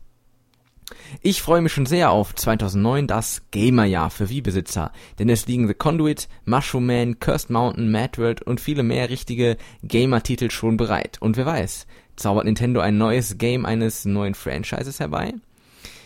Ich 1.20 1.42
freue 1.42 1.60
mich 1.60 1.72
schon 1.72 1.86
sehr 1.86 2.10
auf 2.10 2.34
2009, 2.34 3.06
das 3.06 3.42
Gamerjahr 3.50 4.10
für 4.10 4.28
Wii-Besitzer, 4.28 4.92
denn 5.18 5.28
es 5.28 5.46
liegen 5.46 5.68
The 5.68 5.74
Conduit, 5.74 6.28
Mushroom 6.44 6.86
Man, 6.86 7.20
Cursed 7.20 7.50
Mountain, 7.50 7.90
Mad 7.90 8.20
World 8.20 8.42
und 8.42 8.60
viele 8.60 8.82
mehr 8.82 9.10
richtige 9.10 9.56
Gamer-Titel 9.82 10.50
schon 10.50 10.76
bereit. 10.76 11.18
Und 11.20 11.36
wer 11.36 11.46
weiß, 11.46 11.86
zaubert 12.16 12.44
Nintendo 12.44 12.80
ein 12.80 12.98
neues 12.98 13.38
Game 13.38 13.66
eines 13.66 14.04
neuen 14.04 14.34
Franchises 14.34 15.00
herbei? 15.00 15.34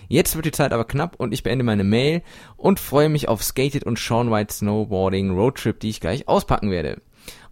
Jetzt 0.09 0.37
wird 0.37 0.47
die 0.47 0.53
Zeit 0.53 0.73
aber 0.73 0.85
knapp 0.85 1.17
und 1.19 1.33
ich 1.33 1.43
beende 1.43 1.65
meine 1.65 1.85
Mail 1.85 2.23
und 2.57 2.79
freue 2.79 3.09
mich 3.09 3.29
auf 3.29 3.43
Skated 3.43 3.85
und 3.85 3.99
Sean 3.99 4.31
White 4.31 4.55
Snowboarding 4.55 5.31
Roadtrip, 5.31 5.81
die 5.81 5.91
ich 5.91 6.01
gleich 6.01 6.29
auspacken 6.29 6.71
werde. 6.71 7.03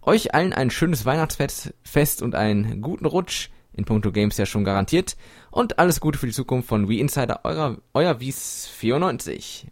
Euch 0.01 0.33
allen 0.33 0.53
ein 0.53 0.69
schönes 0.69 1.05
Weihnachtsfest 1.05 1.73
Fest 1.83 2.21
und 2.21 2.35
einen 2.35 2.81
guten 2.81 3.05
Rutsch, 3.05 3.49
in 3.75 3.85
puncto 3.85 4.11
Games 4.11 4.37
ja 4.37 4.45
schon 4.45 4.63
garantiert, 4.63 5.15
und 5.51 5.79
alles 5.79 5.99
Gute 5.99 6.17
für 6.17 6.27
die 6.27 6.33
Zukunft 6.33 6.67
von 6.67 6.89
Wii 6.89 6.99
Insider, 6.99 7.41
euer, 7.43 7.77
euer 7.93 8.13
Wies94. 8.15 9.65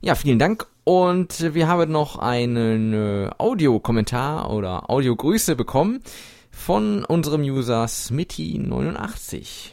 Ja, 0.00 0.14
vielen 0.14 0.38
Dank 0.38 0.66
Und 0.84 1.54
wir 1.54 1.66
haben 1.66 1.90
noch 1.90 2.18
einen 2.18 2.92
äh, 2.92 3.30
Audiokommentar 3.38 4.52
oder 4.52 4.88
Audiogrüße 4.88 5.56
bekommen 5.56 6.00
von 6.52 7.04
unserem 7.04 7.42
User 7.42 7.84
Smitty89. 7.86 9.72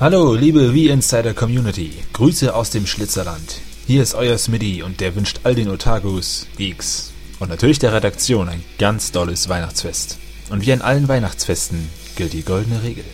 Hallo, 0.00 0.34
liebe 0.34 0.70
V-Insider 0.70 1.34
Community. 1.34 1.92
Grüße 2.12 2.54
aus 2.54 2.70
dem 2.70 2.86
Schlitzerland. 2.86 3.60
Hier 3.86 4.02
ist 4.02 4.14
euer 4.14 4.38
Smitty 4.38 4.82
und 4.82 5.00
der 5.00 5.14
wünscht 5.14 5.40
all 5.44 5.54
den 5.54 5.68
Otakus, 5.68 6.46
Geeks 6.56 7.12
und 7.38 7.48
natürlich 7.48 7.78
der 7.78 7.92
Redaktion 7.92 8.48
ein 8.48 8.64
ganz 8.78 9.12
dolles 9.12 9.48
Weihnachtsfest. 9.48 10.18
Und 10.50 10.64
wie 10.64 10.72
an 10.72 10.82
allen 10.82 11.08
Weihnachtsfesten 11.08 11.88
gilt 12.16 12.32
die 12.32 12.44
goldene 12.44 12.82
Regel. 12.82 13.04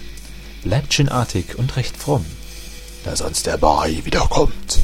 Bleibt 0.65 0.93
schön 0.93 1.09
artig 1.09 1.59
und 1.59 1.77
recht 1.77 1.97
fromm, 1.97 2.25
da 3.05 3.17
sonst 3.17 3.47
der 3.47 3.57
Bai 3.57 4.01
wiederkommt. 4.05 4.81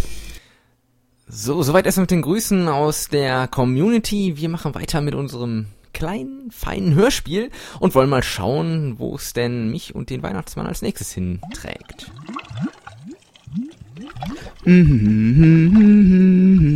So, 1.29 1.63
soweit 1.63 1.87
erstmal 1.87 2.05
mit 2.05 2.13
den 2.13 2.23
Grüßen 2.23 2.69
aus 2.69 3.09
der 3.09 3.49
Community. 3.49 4.35
Wir 4.37 4.49
machen 4.49 4.75
weiter 4.75 5.01
mit 5.01 5.15
unserem 5.15 5.67
kleinen, 5.93 6.51
feinen 6.51 6.95
Hörspiel 6.95 7.51
und 7.81 7.95
wollen 7.95 8.11
mal 8.11 8.23
schauen, 8.23 8.99
wo 8.99 9.17
es 9.17 9.33
denn 9.33 9.71
mich 9.71 9.95
und 9.95 10.11
den 10.11 10.23
Weihnachtsmann 10.23 10.67
als 10.67 10.83
nächstes 10.83 11.13
hinträgt. 11.13 12.13
Mhm, 14.65 16.07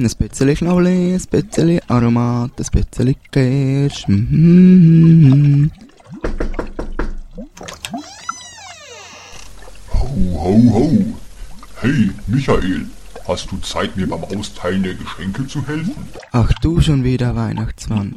ein 0.04 0.10
bisschen 0.16 0.56
Schnauli, 0.56 1.14
ein 1.14 1.22
bisschen 1.30 1.80
Aromat, 1.88 2.52
ein 2.58 2.66
bisschen 2.70 3.16
Kirsch. 3.32 4.06
Ho, 9.92 10.08
ho, 10.34 10.54
ho. 10.72 11.04
Hey, 11.80 12.10
Michael, 12.26 12.86
hast 13.26 13.50
du 13.50 13.56
Zeit, 13.58 13.96
mir 13.96 14.06
beim 14.06 14.22
Austeilen 14.24 14.82
der 14.82 14.94
Geschenke 14.94 15.46
zu 15.46 15.66
helfen? 15.66 15.94
Ach 16.32 16.52
du 16.60 16.80
schon 16.80 17.02
wieder, 17.04 17.34
Weihnachtsmann. 17.34 18.16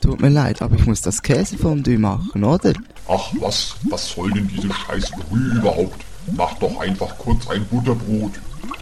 Tut 0.00 0.20
mir 0.20 0.28
leid, 0.30 0.60
aber 0.62 0.76
ich 0.76 0.86
muss 0.86 1.00
das 1.02 1.22
Käsefondue 1.22 1.98
machen, 1.98 2.44
oder? 2.44 2.72
Ach 3.08 3.32
was, 3.40 3.76
was 3.90 4.08
soll 4.10 4.30
denn 4.32 4.48
diese 4.48 4.68
scheiß 4.72 5.10
Brühe 5.12 5.54
überhaupt? 5.58 6.04
Mach 6.36 6.54
doch 6.58 6.80
einfach 6.80 7.16
kurz 7.18 7.46
ein 7.48 7.64
Butterbrot. 7.66 8.32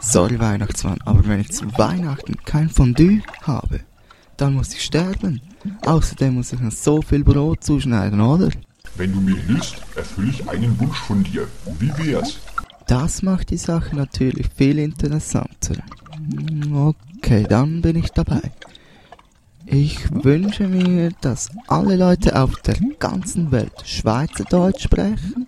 Sorry, 0.04 0.38
Weihnachtsmann, 0.38 0.98
aber 1.04 1.26
wenn 1.26 1.40
ich 1.40 1.50
zu 1.50 1.66
Weihnachten 1.78 2.36
kein 2.44 2.68
Fondue 2.68 3.22
habe, 3.42 3.80
dann 4.36 4.54
muss 4.54 4.74
ich 4.74 4.84
sterben. 4.84 5.40
Außerdem 5.84 6.34
muss 6.34 6.52
ich 6.52 6.60
noch 6.60 6.70
so 6.70 7.00
viel 7.02 7.24
Brot 7.24 7.64
zuschneiden, 7.64 8.20
oder? 8.20 8.50
Wenn 8.96 9.12
du 9.12 9.20
mir 9.20 9.36
hilfst, 9.36 9.76
erfülle 9.96 10.30
ich 10.30 10.48
einen 10.48 10.78
Wunsch 10.78 10.98
von 10.98 11.24
dir. 11.24 11.48
Wie 11.78 11.90
wär's? 11.98 12.38
Das 12.86 13.22
macht 13.22 13.50
die 13.50 13.56
Sache 13.56 13.96
natürlich 13.96 14.48
viel 14.54 14.78
interessanter. 14.78 15.82
Okay, 16.72 17.46
dann 17.48 17.80
bin 17.80 17.96
ich 17.96 18.10
dabei. 18.10 18.42
Ich 19.66 19.98
wünsche 20.12 20.68
mir, 20.68 21.10
dass 21.22 21.48
alle 21.66 21.96
Leute 21.96 22.40
auf 22.40 22.54
der 22.60 22.76
ganzen 22.98 23.50
Welt 23.50 23.82
Schweizerdeutsch 23.84 24.82
sprechen 24.82 25.46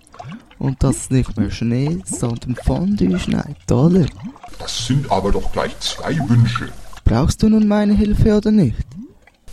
und 0.59 0.83
dass 0.83 0.97
es 0.97 1.11
nicht 1.11 1.37
mehr 1.37 1.51
Schnee, 1.51 1.99
sondern 2.05 2.57
Fondue 2.57 3.19
schneit, 3.19 3.71
oder? 3.71 4.07
Das 4.59 4.87
sind 4.87 5.11
aber 5.11 5.33
doch 5.33 5.53
gleich 5.53 5.79
zwei 5.81 6.17
Wünsche. 6.29 6.69
Brauchst 7.05 7.43
du 7.43 7.49
nun 7.49 7.69
meine 7.69 7.95
Hilfe 7.95 8.37
oder 8.37 8.51
nicht? 8.51 8.77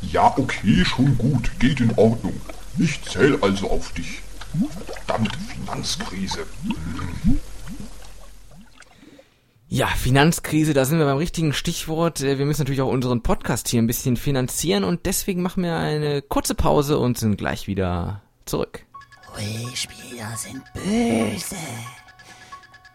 Ja, 0.01 0.33
okay, 0.37 0.83
schon 0.85 1.17
gut, 1.17 1.51
geht 1.59 1.79
in 1.79 1.91
Ordnung. 1.97 2.33
Ich 2.77 3.01
zähl 3.03 3.37
also 3.41 3.69
auf 3.69 3.91
dich. 3.93 4.21
Verdammte 5.05 5.37
Finanzkrise. 5.39 6.39
Ja, 9.69 9.87
Finanzkrise, 9.87 10.73
da 10.73 10.85
sind 10.85 10.99
wir 10.99 11.05
beim 11.05 11.17
richtigen 11.17 11.51
Stichwort. 11.53 12.21
Äh, 12.21 12.37
Wir 12.37 12.45
müssen 12.45 12.61
natürlich 12.61 12.81
auch 12.81 12.91
unseren 12.91 13.23
Podcast 13.23 13.67
hier 13.67 13.81
ein 13.81 13.87
bisschen 13.87 14.17
finanzieren 14.17 14.83
und 14.83 15.05
deswegen 15.07 15.41
machen 15.41 15.63
wir 15.63 15.75
eine 15.77 16.21
kurze 16.21 16.53
Pause 16.53 16.99
und 16.99 17.17
sind 17.17 17.37
gleich 17.37 17.67
wieder 17.67 18.21
zurück. 18.45 18.85
Wii-Spieler 19.35 20.35
sind 20.37 20.63
böse. 20.73 21.55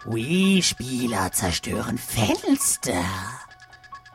Wii-Spieler 0.04 1.32
zerstören 1.32 1.98
Fenster. 1.98 3.04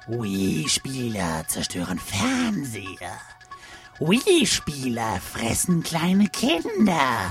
Wii-Spieler 0.07 1.45
zerstören 1.47 1.99
Fernseher. 1.99 3.17
Wii-Spieler 3.99 5.19
fressen 5.19 5.83
kleine 5.83 6.27
Kinder. 6.29 7.29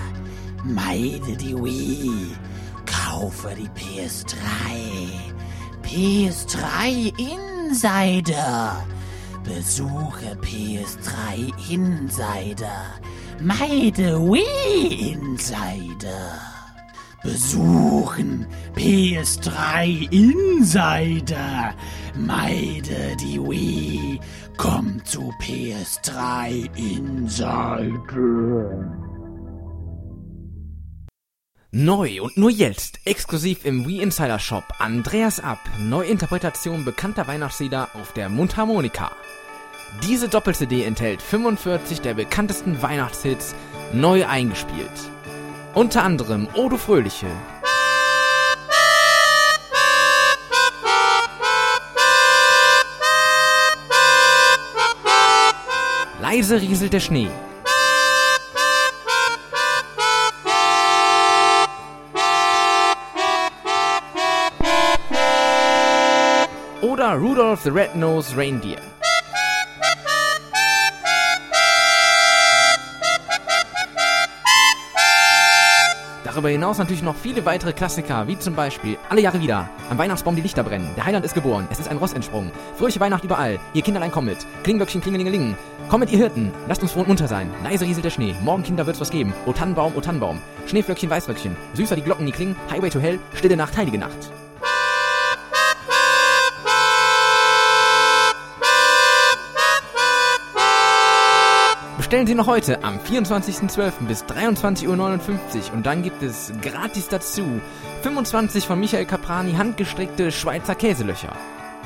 Meide 0.65 1.37
die 1.37 1.57
Wii. 1.57 2.37
Kaufe 2.87 3.55
die 3.55 3.71
PS3. 3.71 4.37
PS3 5.83 7.13
Insider. 7.19 8.87
Besuche 9.45 10.37
PS3 10.41 11.71
Insider. 11.71 13.01
Meide 13.45 14.21
Wii 14.21 15.15
Insider. 15.15 16.39
Besuchen 17.25 18.47
PS3 18.77 20.09
Insider. 20.13 21.75
Meide 22.15 23.17
die 23.17 23.41
Wii. 23.41 24.21
Komm 24.57 25.05
zu 25.05 25.33
PS3 25.41 26.71
Insider. 26.77 28.23
Neu 31.73 32.23
und 32.23 32.37
nur 32.37 32.51
jetzt, 32.51 33.01
exklusiv 33.07 33.65
im 33.65 33.89
Wii 33.89 34.03
Insider 34.03 34.39
Shop, 34.39 34.65
Andreas 34.79 35.41
Ab, 35.41 35.59
Neuinterpretation 35.81 36.85
bekannter 36.85 37.27
Weihnachtslieder 37.27 37.89
auf 37.95 38.13
der 38.13 38.29
Mundharmonika. 38.29 39.11
Diese 40.01 40.29
Doppel-CD 40.29 40.85
enthält 40.85 41.21
45 41.21 42.01
der 42.01 42.15
bekanntesten 42.15 42.81
Weihnachtshits 42.81 43.55
neu 43.93 44.27
eingespielt. 44.27 44.91
Unter 45.75 46.03
anderem 46.03 46.49
O 46.55 46.69
du 46.69 46.77
Fröhliche, 46.77 47.27
Leise 56.21 56.61
rieselt 56.61 56.93
der 56.93 57.01
Schnee, 57.01 57.29
oder 66.81 67.15
Rudolph 67.15 67.63
the 67.63 67.71
Red-Nosed 67.71 68.37
Reindeer. 68.37 68.92
Darüber 76.43 76.55
hinaus 76.55 76.79
natürlich 76.79 77.05
noch 77.05 77.15
viele 77.15 77.45
weitere 77.45 77.73
Klassiker, 77.73 78.27
wie 78.27 78.37
zum 78.37 78.57
Beispiel 78.57 78.99
Alle 79.09 79.21
Jahre 79.21 79.41
wieder, 79.41 79.71
am 79.91 79.97
Weihnachtsbaum 79.97 80.35
die 80.35 80.43
Lichter 80.43 80.65
brennen, 80.65 80.91
der 80.97 81.07
Heiland 81.07 81.25
ist 81.25 81.35
geboren, 81.35 81.69
es 81.71 81.79
ist 81.79 81.89
ein 81.89 81.99
Ross 81.99 82.15
entsprungen, 82.15 82.51
fröhliche 82.77 82.99
Weihnacht 82.99 83.23
überall, 83.23 83.61
ihr 83.75 83.83
Kinderlein 83.83 84.11
kommet, 84.11 84.39
Klinglöckchen 84.65 85.01
klingelingeling, 85.01 85.55
kommet 85.89 86.11
ihr 86.11 86.19
Hirten, 86.19 86.51
lasst 86.67 86.83
uns 86.83 86.91
froh 86.91 87.03
und 87.03 87.07
munter 87.07 87.29
sein, 87.29 87.49
leise 87.63 87.85
rieselt 87.85 88.07
der 88.07 88.11
Schnee, 88.11 88.35
morgen 88.43 88.65
Kinder 88.65 88.85
wird's 88.89 89.01
was 89.01 89.13
geben, 89.13 89.33
O 89.47 89.53
Tannenbaum, 89.53 89.93
O 89.95 90.01
Tannenbaum, 90.01 90.41
Schneeflöckchen, 90.67 91.11
Weißröckchen, 91.11 91.57
süßer 91.75 91.95
die 91.95 92.03
Glocken, 92.03 92.27
die 92.27 92.33
klingen, 92.33 92.57
Highway 92.73 92.91
to 92.91 92.99
Hell, 92.99 93.21
stille 93.35 93.57
Nacht, 93.57 93.77
heilige 93.77 93.99
Nacht. 93.99 94.33
Bestellen 102.13 102.27
Sie 102.27 102.35
noch 102.35 102.47
heute 102.47 102.85
am 102.85 102.99
24.12. 102.99 104.05
bis 104.07 104.23
23.59 104.25 104.87
Uhr 104.87 105.73
und 105.73 105.87
dann 105.87 106.03
gibt 106.03 106.23
es 106.23 106.53
gratis 106.61 107.09
dazu 107.09 107.59
25 108.03 108.67
von 108.67 108.79
Michael 108.79 109.07
Caprani 109.07 109.55
handgestrickte 109.55 110.31
Schweizer 110.31 110.75
Käselöcher. 110.75 111.35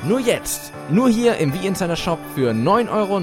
Nur 0.03 0.19
jetzt, 0.19 0.73
nur 0.89 1.07
hier 1.07 1.37
im 1.37 1.53
V-Insider 1.53 1.95
Shop 1.95 2.19
für 2.35 2.51
9,99 2.51 2.89
Euro. 2.89 3.19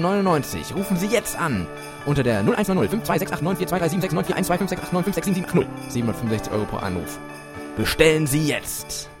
Rufen 0.79 0.97
Sie 0.97 1.05
jetzt 1.05 1.37
an 1.37 1.67
unter 2.07 2.23
der 2.23 2.39
0100 2.39 2.91
5268944236941568956780. 2.91 5.65
765 5.89 6.53
Euro 6.53 6.65
pro 6.65 6.77
Anruf. 6.77 7.19
Bestellen 7.77 8.25
Sie 8.25 8.47
jetzt! 8.47 9.11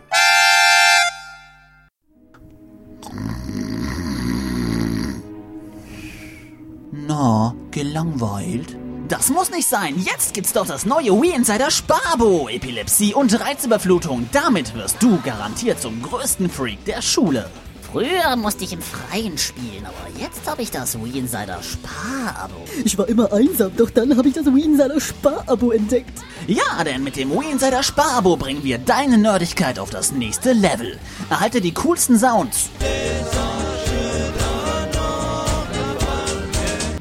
Na, 7.17 7.55
gelangweilt? 7.71 8.75
Das 9.07 9.29
muss 9.29 9.49
nicht 9.49 9.69
sein. 9.69 9.95
Jetzt 9.97 10.33
gibt's 10.33 10.51
doch 10.51 10.67
das 10.67 10.85
neue 10.85 11.13
Wii 11.21 11.33
Insider 11.33 11.71
Sparbo. 11.71 12.49
Epilepsie 12.49 13.13
und 13.13 13.39
Reizüberflutung. 13.39 14.27
Damit 14.33 14.75
wirst 14.75 15.01
du 15.01 15.17
garantiert 15.21 15.81
zum 15.81 16.01
größten 16.01 16.49
Freak 16.49 16.83
der 16.83 17.01
Schule. 17.01 17.49
Früher 17.89 18.35
musste 18.35 18.65
ich 18.65 18.73
im 18.73 18.81
Freien 18.81 19.37
spielen, 19.37 19.85
aber 19.85 20.21
jetzt 20.21 20.45
habe 20.45 20.61
ich 20.61 20.71
das 20.71 21.01
Wii 21.01 21.19
Insider 21.19 21.63
Spar-Abo. 21.63 22.65
Ich 22.83 22.97
war 22.97 23.07
immer 23.07 23.31
einsam, 23.31 23.71
doch 23.77 23.91
dann 23.91 24.17
habe 24.17 24.27
ich 24.27 24.33
das 24.33 24.47
Wii 24.47 24.65
Insider 24.65 24.99
Spar-Abo 24.99 25.71
entdeckt. 25.71 26.19
Ja, 26.47 26.83
denn 26.83 27.01
mit 27.01 27.15
dem 27.15 27.31
Wii 27.31 27.49
Insider 27.49 27.81
Sparabo 27.81 28.35
bringen 28.35 28.65
wir 28.65 28.77
deine 28.77 29.17
Nerdigkeit 29.17 29.79
auf 29.79 29.89
das 29.89 30.11
nächste 30.11 30.51
Level. 30.51 30.99
Erhalte 31.29 31.61
die 31.61 31.73
coolsten 31.73 32.19
Sounds. 32.19 32.69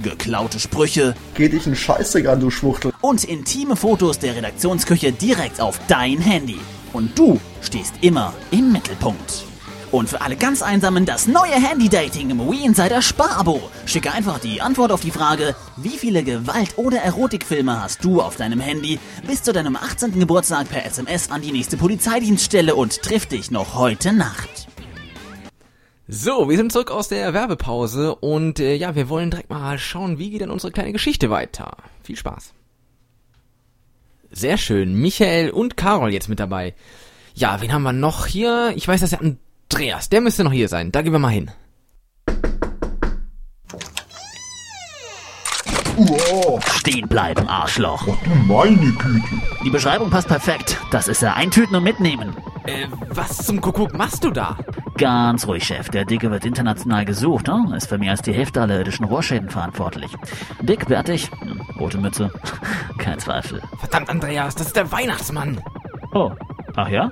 Geklaute 0.05 0.61
Sprüche. 0.61 1.14
Geh 1.35 1.49
dich 1.49 1.67
einen 1.67 1.75
Scheißdreck 1.75 2.29
an, 2.29 2.38
du 2.38 2.51
Schwuchtel. 2.51 2.93
Und 3.01 3.25
intime 3.25 3.75
Fotos 3.75 4.21
der 4.21 4.37
Redaktionsküche 4.37 5.11
direkt 5.11 5.61
auf 5.61 5.81
dein 5.88 6.21
Handy. 6.21 6.61
Und 6.93 7.19
du 7.19 7.40
stehst 7.61 7.95
immer 8.03 8.33
im 8.53 8.71
Mittelpunkt. 8.71 9.45
Und 9.90 10.09
für 10.09 10.21
alle 10.21 10.35
ganz 10.35 10.61
Einsamen 10.61 11.07
das 11.07 11.29
neue 11.29 11.53
Handy-Dating 11.53 12.31
im 12.31 12.51
Wii 12.51 12.64
Insider 12.64 13.01
Sparabo. 13.01 13.71
Schicke 13.87 14.12
einfach 14.12 14.40
die 14.40 14.61
Antwort 14.61 14.90
auf 14.90 15.01
die 15.01 15.12
Frage, 15.12 15.55
wie 15.77 15.97
viele 15.97 16.25
Gewalt- 16.25 16.77
oder 16.79 16.99
Erotikfilme 16.99 17.81
hast 17.81 18.05
du 18.05 18.21
auf 18.21 18.37
deinem 18.37 18.59
Handy 18.59 18.99
bis 19.27 19.43
zu 19.43 19.53
deinem 19.53 19.77
18. 19.77 20.19
Geburtstag 20.19 20.69
per 20.69 20.85
SMS 20.85 21.31
an 21.31 21.43
die 21.43 21.53
nächste 21.53 21.77
Polizeidienststelle 21.77 22.75
und 22.75 23.03
triff 23.03 23.27
dich 23.27 23.53
noch 23.53 23.77
heute 23.77 24.12
Nacht. 24.12 24.67
So, 26.07 26.51
wir 26.51 26.57
sind 26.59 26.71
zurück 26.71 26.90
aus 26.90 27.09
der 27.09 27.33
Werbepause 27.33 28.14
und 28.14 28.61
äh, 28.61 28.75
ja, 28.75 28.95
wir 28.95 29.09
wollen 29.09 29.31
direkt 29.31 29.49
mal 29.49 29.79
schauen, 29.79 30.19
wie 30.19 30.31
geht 30.31 30.43
denn 30.43 30.51
unsere 30.51 30.71
kleine 30.71 30.93
Geschichte 30.93 31.31
weiter. 31.31 31.79
Viel 32.03 32.17
Spaß. 32.17 32.53
Sehr 34.31 34.59
schön, 34.59 34.95
Michael 35.01 35.51
und 35.51 35.77
Carol 35.79 36.12
jetzt 36.12 36.29
mit 36.29 36.40
dabei. 36.40 36.75
Ja, 37.35 37.61
wen 37.62 37.73
haben 37.73 37.83
wir 37.85 37.93
noch 37.93 38.27
hier? 38.27 38.73
Ich 38.77 38.87
weiß, 38.87 39.01
dass 39.01 39.11
der 39.11 39.21
Andreas, 39.23 40.11
der 40.11 40.21
müsste 40.21 40.45
noch 40.45 40.53
hier 40.53 40.69
sein. 40.69 40.93
Da 40.93 41.01
gehen 41.01 41.12
wir 41.12 41.19
mal 41.19 41.29
hin. 41.29 41.51
Uah, 45.97 46.61
Stehen 46.62 47.09
bleiben, 47.09 47.49
Arschloch. 47.49 48.05
du 48.05 48.31
meine 48.47 48.77
Güte. 48.77 49.23
Die 49.64 49.71
Beschreibung 49.71 50.11
passt 50.11 50.29
perfekt. 50.29 50.79
Das 50.90 51.09
ist 51.09 51.23
ja 51.23 51.35
eintüten 51.35 51.77
und 51.77 51.85
mitnehmen. 51.85 52.35
Äh, 52.66 52.87
was 53.11 53.37
zum 53.38 53.61
Kuckuck 53.61 53.92
machst 53.94 54.24
du 54.24 54.31
da? 54.31 54.57
Ganz 54.96 55.46
ruhig, 55.46 55.64
Chef. 55.64 55.88
Der 55.90 56.05
Dicke 56.05 56.31
wird 56.31 56.44
international 56.44 57.05
gesucht, 57.05 57.48
ne? 57.48 57.74
Ist 57.77 57.88
für 57.88 57.98
mehr 57.98 58.12
als 58.12 58.22
die 58.22 58.33
Hälfte 58.33 58.62
aller 58.62 58.79
irdischen 58.79 59.05
Rohrschäden 59.05 59.50
verantwortlich. 59.50 60.11
Dick, 60.61 60.87
bärtig, 60.87 61.31
hm, 61.40 61.61
rote 61.79 61.98
Mütze. 61.98 62.31
Kein 62.98 63.18
Zweifel. 63.18 63.61
Verdammt, 63.79 64.09
Andreas, 64.09 64.55
das 64.55 64.68
ist 64.68 64.77
der 64.77 64.90
Weihnachtsmann. 64.92 65.61
Oh, 66.12 66.31
ach 66.77 66.88
ja? 66.88 67.11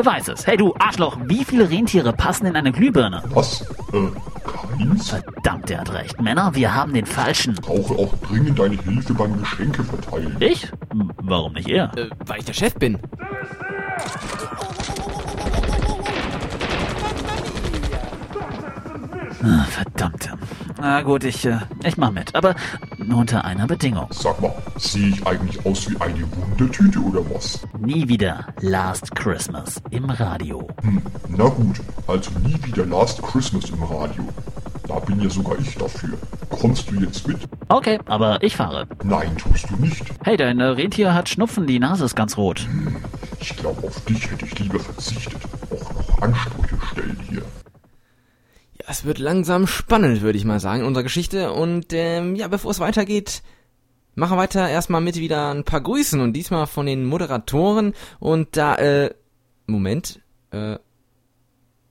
Beweis 0.00 0.28
es. 0.28 0.46
Hey 0.46 0.56
du 0.56 0.74
Arschloch, 0.78 1.18
wie 1.26 1.44
viele 1.44 1.68
Rentiere 1.68 2.14
passen 2.14 2.46
in 2.46 2.56
eine 2.56 2.72
Glühbirne? 2.72 3.22
Was? 3.34 3.60
Äh, 3.92 4.08
keins? 4.78 5.10
Verdammt, 5.10 5.68
der 5.68 5.80
hat 5.80 5.92
recht. 5.92 6.18
Männer, 6.22 6.54
wir 6.54 6.74
haben 6.74 6.94
den 6.94 7.04
falschen. 7.04 7.54
Brauche 7.56 7.92
auch 7.96 8.14
dringend 8.26 8.58
deine 8.58 8.80
Hilfe 8.80 9.12
beim 9.12 9.38
Geschenke 9.38 9.84
verteilen. 9.84 10.34
Ich? 10.40 10.72
Warum 11.18 11.52
nicht 11.52 11.68
er? 11.68 11.94
Äh, 11.98 12.08
weil 12.24 12.38
ich 12.38 12.46
der 12.46 12.54
Chef 12.54 12.74
bin. 12.76 12.98
Ah, 19.42 19.64
verdammt. 19.68 20.30
Na 20.80 21.02
gut, 21.02 21.24
ich, 21.24 21.44
äh, 21.44 21.58
ich 21.84 21.98
mach 21.98 22.10
mit. 22.10 22.34
Aber 22.34 22.54
nur 22.96 23.18
unter 23.18 23.44
einer 23.44 23.66
Bedingung. 23.66 24.06
Sag 24.10 24.40
mal, 24.40 24.54
sehe 24.76 25.08
ich 25.08 25.26
eigentlich 25.26 25.64
aus 25.66 25.90
wie 25.90 26.00
eine 26.00 26.24
Wundertüte 26.36 26.98
oder 27.00 27.20
was? 27.30 27.60
Nie 27.78 28.08
wieder 28.08 28.46
Last 28.60 29.14
Christmas 29.14 29.82
im 29.90 30.08
Radio. 30.08 30.66
Hm, 30.82 31.02
na 31.28 31.44
gut, 31.48 31.80
also 32.06 32.30
nie 32.42 32.56
wieder 32.64 32.86
Last 32.86 33.22
Christmas 33.22 33.68
im 33.68 33.82
Radio. 33.82 34.26
Da 34.88 34.98
bin 35.00 35.20
ja 35.20 35.28
sogar 35.28 35.58
ich 35.58 35.76
dafür. 35.76 36.16
Kommst 36.48 36.90
du 36.90 36.94
jetzt 36.96 37.28
mit? 37.28 37.38
Okay, 37.68 37.98
aber 38.06 38.42
ich 38.42 38.56
fahre. 38.56 38.86
Nein, 39.04 39.36
tust 39.36 39.68
du 39.70 39.76
nicht. 39.76 40.02
Hey, 40.24 40.36
dein 40.38 40.60
Rentier 40.60 41.12
hat 41.14 41.28
Schnupfen, 41.28 41.66
die 41.66 41.78
Nase 41.78 42.06
ist 42.06 42.16
ganz 42.16 42.36
rot. 42.38 42.66
Ich 43.38 43.54
glaube, 43.56 43.86
auf 43.86 44.00
dich 44.06 44.30
hätte 44.30 44.46
ich 44.46 44.58
lieber 44.58 44.80
verzichtet. 44.80 45.40
Auch 45.70 45.92
noch 45.94 46.22
Ansprüche 46.22 46.76
stellen 46.90 47.18
hier. 47.28 47.39
Es 48.90 49.04
wird 49.04 49.20
langsam 49.20 49.68
spannend, 49.68 50.20
würde 50.20 50.36
ich 50.36 50.44
mal 50.44 50.58
sagen, 50.58 50.84
unsere 50.84 51.04
Geschichte. 51.04 51.52
Und 51.52 51.92
ähm, 51.92 52.34
ja, 52.34 52.48
bevor 52.48 52.72
es 52.72 52.80
weitergeht, 52.80 53.44
machen 54.16 54.36
wir 54.36 54.42
weiter 54.42 54.68
erstmal 54.68 55.00
mit 55.00 55.14
wieder 55.14 55.54
ein 55.54 55.62
paar 55.62 55.80
Grüßen 55.80 56.20
und 56.20 56.32
diesmal 56.32 56.66
von 56.66 56.86
den 56.86 57.04
Moderatoren. 57.04 57.94
Und 58.18 58.56
da, 58.56 58.74
äh, 58.74 59.14
Moment, 59.66 60.20
äh, 60.50 60.76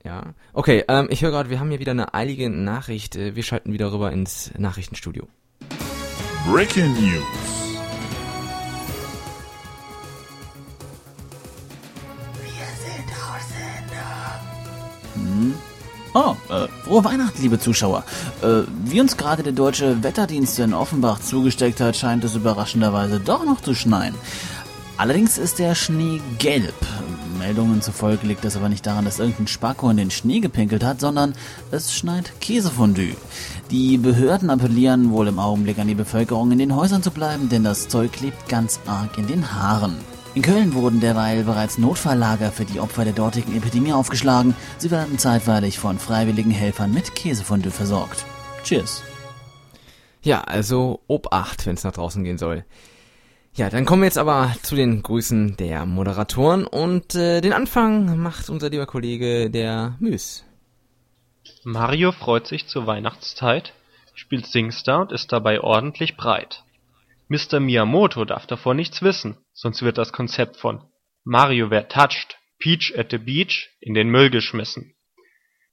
ja. 0.03 0.33
Okay, 0.51 0.83
ähm, 0.89 1.07
ich 1.09 1.21
höre 1.21 1.31
gerade, 1.31 1.49
wir 1.49 1.61
haben 1.61 1.69
hier 1.69 1.79
wieder 1.79 1.93
eine 1.93 2.13
eilige 2.13 2.49
Nachricht. 2.49 3.15
Äh, 3.15 3.33
Wir 3.33 3.43
schalten 3.43 3.71
wieder 3.71 3.93
rüber 3.93 4.11
ins 4.11 4.51
Nachrichtenstudio. 4.57 5.25
Breaking 6.51 6.91
News. 6.95 7.23
Hm? 15.15 15.68
Oh, 16.21 16.35
äh, 16.53 16.67
frohe 16.83 17.05
Weihnachten, 17.05 17.41
liebe 17.41 17.59
Zuschauer. 17.59 18.03
Äh, 18.41 18.63
wie 18.83 18.99
uns 18.99 19.15
gerade 19.15 19.41
der 19.41 19.53
deutsche 19.53 20.03
Wetterdienst 20.03 20.59
in 20.59 20.73
Offenbach 20.73 21.21
zugesteckt 21.21 21.79
hat, 21.79 21.95
scheint 21.95 22.25
es 22.25 22.35
überraschenderweise 22.35 23.21
doch 23.21 23.45
noch 23.45 23.61
zu 23.61 23.73
schneien. 23.73 24.13
Allerdings 24.97 25.37
ist 25.37 25.59
der 25.59 25.75
Schnee 25.75 26.19
gelb. 26.37 26.75
Meldungen 27.37 27.81
zufolge 27.81 28.27
liegt 28.27 28.43
das 28.43 28.57
aber 28.57 28.67
nicht 28.67 28.85
daran, 28.85 29.05
dass 29.05 29.19
irgendein 29.19 29.47
Spacko 29.47 29.89
in 29.89 29.95
den 29.95 30.11
Schnee 30.11 30.41
gepinkelt 30.41 30.83
hat, 30.83 30.99
sondern 30.99 31.35
es 31.71 31.95
schneit 31.95 32.33
Käsefondue. 32.41 33.15
Die 33.71 33.97
Behörden 33.97 34.49
appellieren 34.49 35.11
wohl 35.11 35.29
im 35.29 35.39
Augenblick 35.39 35.79
an 35.79 35.87
die 35.87 35.95
Bevölkerung, 35.95 36.51
in 36.51 36.57
den 36.57 36.75
Häusern 36.75 37.01
zu 37.01 37.11
bleiben, 37.11 37.47
denn 37.47 37.63
das 37.63 37.87
Zeug 37.87 38.11
klebt 38.11 38.49
ganz 38.49 38.81
arg 38.87 39.17
in 39.17 39.27
den 39.27 39.53
Haaren. 39.53 39.95
In 40.35 40.43
Köln 40.43 40.73
wurden 40.75 40.99
derweil 40.99 41.43
bereits 41.43 41.79
Notfalllager 41.79 42.51
für 42.51 42.65
die 42.65 42.79
Opfer 42.79 43.03
der 43.03 43.13
dortigen 43.13 43.57
Epidemie 43.57 43.93
aufgeschlagen. 43.93 44.55
Sie 44.77 44.91
werden 44.91 45.17
zeitweilig 45.17 45.79
von 45.79 45.97
freiwilligen 45.97 46.51
Helfern 46.51 46.93
mit 46.93 47.15
Käsefondue 47.15 47.71
versorgt. 47.71 48.25
Cheers. 48.63 49.03
Ja, 50.21 50.41
also 50.41 51.01
Obacht, 51.07 51.65
wenn 51.65 51.75
es 51.75 51.83
nach 51.83 51.93
draußen 51.93 52.23
gehen 52.23 52.37
soll. 52.37 52.63
Ja, 53.55 53.69
dann 53.69 53.85
kommen 53.85 54.03
wir 54.03 54.07
jetzt 54.07 54.19
aber 54.19 54.53
zu 54.61 54.75
den 54.75 55.01
Grüßen 55.01 55.57
der 55.57 55.85
Moderatoren 55.87 56.65
und 56.65 57.15
äh, 57.15 57.41
den 57.41 57.51
Anfang 57.51 58.17
macht 58.17 58.49
unser 58.49 58.69
lieber 58.69 58.85
Kollege 58.85 59.49
der 59.49 59.95
Müs. 59.99 60.45
Mario 61.63 62.11
freut 62.11 62.45
sich 62.45 62.67
zur 62.67 62.85
Weihnachtszeit, 62.85 63.73
spielt 64.13 64.45
Singstar 64.45 65.01
und 65.01 65.11
ist 65.11 65.31
dabei 65.31 65.61
ordentlich 65.61 66.15
breit. 66.15 66.63
Mr. 67.29 67.59
Miyamoto 67.59 68.25
darf 68.25 68.47
davon 68.47 68.75
nichts 68.75 69.03
wissen, 69.03 69.37
sonst 69.53 69.83
wird 69.83 69.99
das 69.99 70.11
Konzept 70.11 70.57
von 70.57 70.83
Mario 71.23 71.69
wer 71.69 71.87
touched, 71.87 72.37
Peach 72.57 72.93
at 72.97 73.11
the 73.11 73.19
Beach 73.19 73.69
in 73.79 73.93
den 73.93 74.09
Müll 74.09 74.31
geschmissen. 74.31 74.95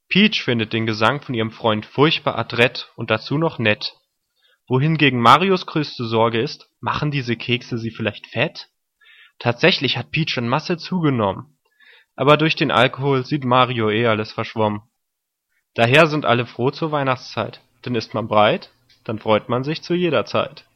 Peach 0.08 0.42
findet 0.42 0.74
den 0.74 0.84
Gesang 0.84 1.22
von 1.22 1.34
ihrem 1.34 1.50
Freund 1.50 1.86
furchtbar 1.86 2.36
adrett 2.36 2.92
und 2.94 3.10
dazu 3.10 3.38
noch 3.38 3.58
nett. 3.58 3.94
Wohingegen 4.68 5.18
Marios 5.18 5.64
größte 5.64 6.04
Sorge 6.04 6.42
ist, 6.42 6.68
machen 6.80 7.10
diese 7.10 7.36
Kekse 7.36 7.78
sie 7.78 7.90
vielleicht 7.90 8.26
fett? 8.26 8.68
Tatsächlich 9.38 9.96
hat 9.96 10.10
Peach 10.10 10.36
an 10.36 10.48
Masse 10.48 10.76
zugenommen. 10.76 11.58
Aber 12.16 12.36
durch 12.36 12.54
den 12.54 12.70
Alkohol 12.70 13.24
sieht 13.24 13.44
Mario 13.44 13.90
eh 13.90 14.06
alles 14.06 14.30
verschwommen. 14.30 14.82
Daher 15.74 16.06
sind 16.06 16.26
alle 16.26 16.44
froh 16.44 16.70
zur 16.70 16.92
Weihnachtszeit, 16.92 17.60
denn 17.84 17.94
ist 17.94 18.12
man 18.12 18.28
breit, 18.28 18.70
dann 19.04 19.18
freut 19.18 19.48
man 19.48 19.64
sich 19.64 19.82
zu 19.82 19.94
jeder 19.94 20.26
Zeit. 20.26 20.66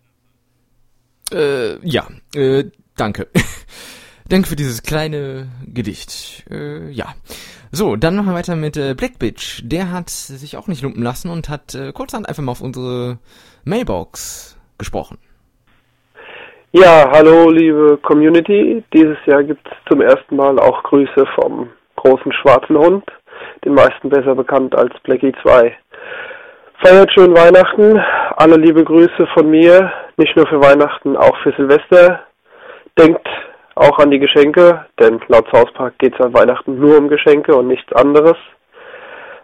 Äh, 1.32 1.78
ja, 1.86 2.06
äh, 2.34 2.64
danke. 2.96 3.28
danke 4.28 4.48
für 4.48 4.56
dieses 4.56 4.82
kleine 4.82 5.48
Gedicht. 5.66 6.44
Äh, 6.50 6.90
ja. 6.90 7.14
So, 7.72 7.96
dann 7.96 8.16
machen 8.16 8.26
wir 8.26 8.34
weiter 8.34 8.56
mit 8.56 8.76
äh, 8.76 8.94
Black 8.94 9.18
Bitch. 9.18 9.62
Der 9.64 9.92
hat 9.92 10.10
sich 10.10 10.56
auch 10.56 10.66
nicht 10.66 10.82
lumpen 10.82 11.02
lassen 11.02 11.30
und 11.30 11.48
hat 11.48 11.74
äh, 11.74 11.92
kurzerhand 11.92 12.28
einfach 12.28 12.42
mal 12.42 12.52
auf 12.52 12.62
unsere 12.62 13.18
Mailbox 13.64 14.58
gesprochen. 14.78 15.18
Ja, 16.72 17.10
hallo 17.12 17.50
liebe 17.50 17.98
Community. 18.02 18.84
Dieses 18.92 19.16
Jahr 19.26 19.42
gibt 19.42 19.66
es 19.66 19.74
zum 19.88 20.00
ersten 20.00 20.36
Mal 20.36 20.58
auch 20.60 20.82
Grüße 20.84 21.26
vom 21.34 21.68
großen 21.96 22.32
schwarzen 22.32 22.78
Hund, 22.78 23.04
den 23.64 23.74
meisten 23.74 24.08
besser 24.08 24.34
bekannt 24.36 24.76
als 24.76 24.92
Blackie 25.02 25.32
2. 25.42 25.76
Feiert 26.82 27.12
schön 27.12 27.34
Weihnachten. 27.36 28.00
Alle 28.36 28.56
liebe 28.56 28.84
Grüße 28.84 29.26
von 29.34 29.50
mir, 29.50 29.92
nicht 30.20 30.36
nur 30.36 30.46
für 30.46 30.60
Weihnachten, 30.60 31.16
auch 31.16 31.36
für 31.38 31.52
Silvester. 31.52 32.20
Denkt 32.98 33.26
auch 33.74 33.98
an 33.98 34.10
die 34.10 34.18
Geschenke, 34.18 34.84
denn 35.00 35.20
laut 35.28 35.46
South 35.52 35.72
geht 35.98 36.14
es 36.14 36.20
an 36.24 36.34
Weihnachten 36.34 36.78
nur 36.78 36.98
um 36.98 37.08
Geschenke 37.08 37.56
und 37.56 37.68
nichts 37.68 37.92
anderes. 37.94 38.36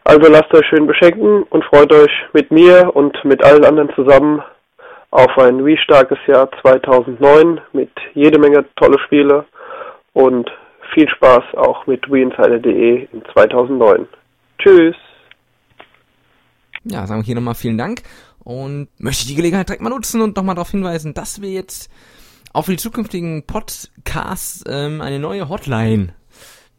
Also 0.05 0.31
lasst 0.31 0.55
euch 0.55 0.67
schön 0.69 0.87
beschenken 0.87 1.43
und 1.45 1.65
freut 1.65 1.93
euch 1.93 2.13
mit 2.33 2.51
mir 2.53 2.91
und 2.95 3.25
mit 3.25 3.45
allen 3.45 3.65
anderen 3.65 3.93
zusammen 3.95 4.43
auf 5.11 5.37
ein 5.39 5.65
wie 5.65 5.79
starkes 5.79 6.19
Jahr 6.27 6.49
2009 6.61 7.61
mit 7.73 7.91
jede 8.15 8.39
Menge 8.39 8.67
tolle 8.77 8.99
Spiele 9.01 9.47
und 10.13 10.51
viel 10.95 11.09
Spaß 11.09 11.43
auch 11.57 11.87
mit 11.87 12.09
WeInsider.de 12.11 13.09
in 13.11 13.25
2009. 13.33 14.07
Tschüss! 14.59 14.97
Ja, 16.89 17.07
sagen 17.07 17.23
wir 17.23 17.27
hier 17.27 17.35
nochmal 17.35 17.55
vielen 17.55 17.79
Dank 17.79 18.03
und 18.39 18.89
möchte 18.99 19.27
die 19.27 19.35
Gelegenheit 19.35 19.69
direkt 19.69 19.83
mal 19.83 19.91
nutzen 19.91 20.21
und 20.21 20.37
nochmal 20.37 20.55
darauf 20.55 20.71
hinweisen, 20.71 21.15
dass 21.15 21.41
wir 21.41 21.51
jetzt 21.51 21.91
auch 22.53 22.63
für 22.63 22.73
die 22.73 22.79
zukünftigen 22.79 23.43
Podcasts 23.43 24.63
ähm, 24.69 25.01
eine 25.01 25.19
neue 25.19 25.49
Hotline, 25.49 26.15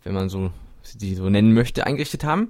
wenn 0.04 0.14
man 0.14 0.30
so 0.30 0.52
die 0.96 1.16
so 1.16 1.30
nennen 1.30 1.54
möchte, 1.54 1.86
eingerichtet 1.86 2.24
haben. 2.24 2.50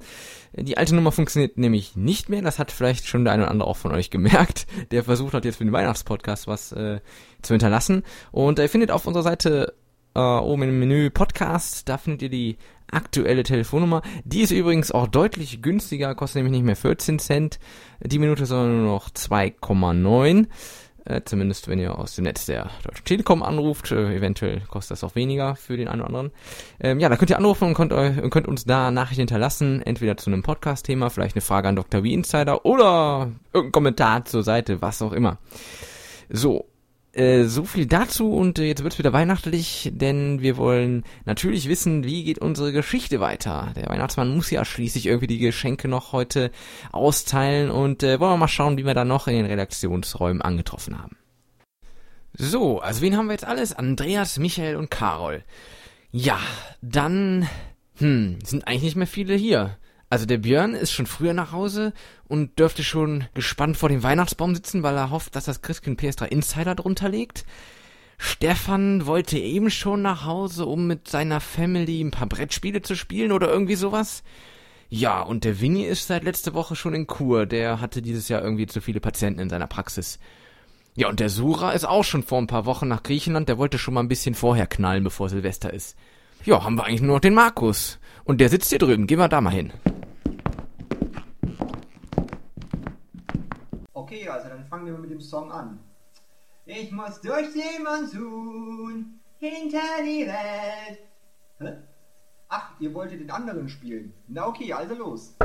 Die 0.53 0.77
alte 0.77 0.95
Nummer 0.95 1.11
funktioniert 1.11 1.57
nämlich 1.57 1.95
nicht 1.95 2.29
mehr. 2.29 2.41
Das 2.43 2.59
hat 2.59 2.71
vielleicht 2.71 3.07
schon 3.07 3.23
der 3.23 3.33
eine 3.33 3.43
oder 3.43 3.51
andere 3.51 3.69
auch 3.69 3.77
von 3.77 3.91
euch 3.91 4.09
gemerkt. 4.11 4.67
Der 4.91 5.03
versucht 5.03 5.33
hat 5.33 5.45
jetzt 5.45 5.57
für 5.57 5.65
den 5.65 5.73
Weihnachtspodcast 5.73 6.47
was 6.47 6.71
äh, 6.71 6.99
zu 7.41 7.53
hinterlassen. 7.53 8.03
Und 8.31 8.59
ihr 8.59 8.69
findet 8.69 8.91
auf 8.91 9.07
unserer 9.07 9.23
Seite 9.23 9.73
äh, 10.17 10.39
oben 10.39 10.63
im 10.63 10.80
Menü 10.80 11.12
Podcast, 11.12 11.88
da 11.88 11.97
findet 11.97 12.23
ihr 12.23 12.30
die 12.30 12.58
aktuelle 12.91 13.43
Telefonnummer. 13.43 14.01
Die 14.23 14.41
ist 14.41 14.51
übrigens 14.51 14.91
auch 14.91 15.08
deutlich 15.08 15.62
günstiger, 15.62 16.15
kostet 16.15 16.38
nämlich 16.38 16.53
nicht 16.53 16.65
mehr 16.65 16.75
14 16.75 17.19
Cent 17.19 17.60
die 18.01 18.17
Minute, 18.17 18.47
sondern 18.47 18.84
nur 18.84 18.93
noch 18.93 19.10
2,9. 19.12 20.47
Äh, 21.06 21.21
zumindest 21.23 21.67
wenn 21.67 21.80
ihr 21.80 21.97
aus 21.97 22.15
dem 22.15 22.23
Netz 22.23 22.47
der 22.47 22.69
Deutschen 22.84 23.06
Telekom 23.06 23.43
anruft. 23.43 23.91
Äh, 23.91 24.15
eventuell 24.15 24.62
kostet 24.62 24.91
das 24.91 25.03
auch 25.03 25.15
weniger 25.15 25.56
für 25.56 25.77
den 25.77 25.88
einen 25.88 26.01
oder 26.01 26.08
anderen. 26.08 26.32
Ähm, 26.80 26.99
ja, 26.99 27.10
da 27.10 27.15
könnt 27.15 27.30
ihr 27.30 27.38
anrufen 27.38 27.65
und 27.65 27.75
könnt, 27.75 27.93
und 27.93 28.30
könnt 28.32 28.47
uns 28.47 28.65
da 28.65 28.89
Nachrichten 28.89 29.21
hinterlassen. 29.21 29.84
Entweder 29.84 30.17
zu 30.17 30.32
einem 30.32 30.41
Podcast-Thema, 30.41 31.12
vielleicht 31.12 31.36
eine 31.36 31.41
Frage 31.41 31.69
an 31.69 31.75
Dr. 31.75 32.03
Wie 32.03 32.13
Insider 32.13 32.65
oder 32.65 33.32
irgendein 33.53 33.71
Kommentar 33.71 34.25
zur 34.25 34.41
Seite, 34.41 34.82
was 34.82 35.01
auch 35.01 35.13
immer. 35.13 35.38
So, 36.30 36.65
äh, 37.17 37.45
so 37.45 37.63
viel 37.63 37.88
dazu 37.88 38.32
und 38.32 38.60
äh, 38.60 38.65
jetzt 38.65 38.84
wird's 38.84 38.99
wieder 38.99 39.12
weihnachtlich, 39.12 39.91
denn 39.93 40.41
wir 40.41 40.56
wollen 40.58 41.03
natürlich 41.25 41.67
wissen, 41.67 42.03
wie 42.03 42.23
geht 42.23 42.38
unsere 42.39 42.71
Geschichte 42.71 43.19
weiter. 43.19 43.73
Der 43.75 43.88
Weihnachtsmann 43.88 44.36
muss 44.36 44.51
ja 44.51 44.63
schließlich 44.63 45.08
irgendwie 45.08 45.27
die 45.27 45.39
Geschenke 45.39 45.88
noch 45.88 46.12
heute 46.12 46.51
austeilen 46.91 47.71
und 47.71 48.03
äh, 48.03 48.19
wollen 48.19 48.34
wir 48.34 48.38
mal 48.38 48.47
schauen, 48.47 48.77
wie 48.77 48.86
wir 48.86 48.93
da 48.93 49.03
noch 49.03 49.27
in 49.27 49.34
den 49.34 49.45
Redaktionsräumen 49.47 50.41
angetroffen 50.41 51.01
haben. 51.01 51.17
So, 52.34 52.80
also 52.82 53.01
wen 53.01 53.17
haben 53.17 53.25
wir 53.27 53.34
jetzt 53.34 53.47
alles? 53.47 53.73
Andreas, 53.73 54.38
Michael 54.38 54.75
und 54.75 54.91
Carol. 54.91 55.43
Ja, 56.12 56.39
dann, 56.82 57.49
hm, 57.97 58.38
sind 58.43 58.67
eigentlich 58.67 58.84
nicht 58.84 58.95
mehr 58.95 59.08
viele 59.08 59.34
hier. 59.34 59.77
Also 60.09 60.25
der 60.25 60.37
Björn 60.37 60.73
ist 60.73 60.91
schon 60.91 61.05
früher 61.05 61.33
nach 61.33 61.51
Hause 61.51 61.93
und 62.27 62.59
dürfte 62.59 62.83
schon 62.83 63.25
gespannt 63.33 63.75
vor 63.75 63.89
dem 63.89 64.03
Weihnachtsbaum 64.03 64.55
sitzen, 64.55 64.83
weil 64.83 64.95
er 64.95 65.11
hofft, 65.11 65.35
dass 65.35 65.45
das 65.45 65.61
Christkind 65.61 65.99
PS3 65.99 66.27
Insider 66.27 66.75
drunter 66.75 67.09
legt. 67.09 67.45
Stefan 68.17 69.05
wollte 69.05 69.37
eben 69.37 69.69
schon 69.69 70.01
nach 70.01 70.25
Hause, 70.25 70.65
um 70.65 70.87
mit 70.87 71.07
seiner 71.07 71.39
Family 71.39 72.01
ein 72.01 72.11
paar 72.11 72.27
Brettspiele 72.27 72.81
zu 72.81 72.95
spielen 72.95 73.31
oder 73.31 73.49
irgendwie 73.49 73.75
sowas. 73.75 74.23
Ja, 74.89 75.21
und 75.21 75.43
der 75.43 75.59
Winnie 75.59 75.85
ist 75.85 76.07
seit 76.07 76.23
letzter 76.23 76.53
Woche 76.53 76.75
schon 76.75 76.93
in 76.93 77.05
Kur. 77.05 77.45
Der 77.45 77.81
hatte 77.81 78.01
dieses 78.01 78.29
Jahr 78.29 78.41
irgendwie 78.41 78.65
zu 78.65 78.79
viele 78.79 79.01
Patienten 79.01 79.41
in 79.41 79.49
seiner 79.49 79.67
Praxis. 79.67 80.19
Ja, 80.95 81.09
und 81.09 81.19
der 81.19 81.29
Sura 81.29 81.73
ist 81.73 81.85
auch 81.85 82.03
schon 82.03 82.23
vor 82.23 82.39
ein 82.39 82.47
paar 82.47 82.65
Wochen 82.65 82.87
nach 82.87 83.03
Griechenland. 83.03 83.49
Der 83.49 83.57
wollte 83.57 83.77
schon 83.77 83.93
mal 83.93 83.99
ein 83.99 84.07
bisschen 84.07 84.33
vorher 84.33 84.65
knallen, 84.65 85.03
bevor 85.03 85.29
Silvester 85.29 85.71
ist. 85.71 85.95
Ja, 86.45 86.63
haben 86.63 86.75
wir 86.75 86.85
eigentlich 86.85 87.01
nur 87.01 87.15
noch 87.15 87.21
den 87.21 87.33
Markus. 87.33 87.99
Und 88.23 88.39
der 88.39 88.49
sitzt 88.49 88.69
hier 88.69 88.79
drüben. 88.79 89.05
Gehen 89.05 89.19
wir 89.19 89.27
da 89.27 89.41
mal 89.41 89.51
hin. 89.51 89.73
Fangen 94.69 94.86
wir 94.86 94.97
mit 94.97 95.12
dem 95.12 95.21
Song 95.21 95.51
an. 95.51 95.80
Ich 96.65 96.91
muss 96.91 97.21
durch 97.21 97.47
den 97.53 97.84
Monsun 97.84 99.19
hinter 99.39 100.03
die 100.03 100.27
Welt. 100.27 100.99
Hä? 101.60 101.77
Ach, 102.49 102.71
ihr 102.80 102.93
wolltet 102.93 103.21
den 103.21 103.32
anderen 103.32 103.69
spielen. 103.69 104.13
Na 104.27 104.47
okay, 104.47 104.73
also 104.73 104.95
los. 104.95 105.36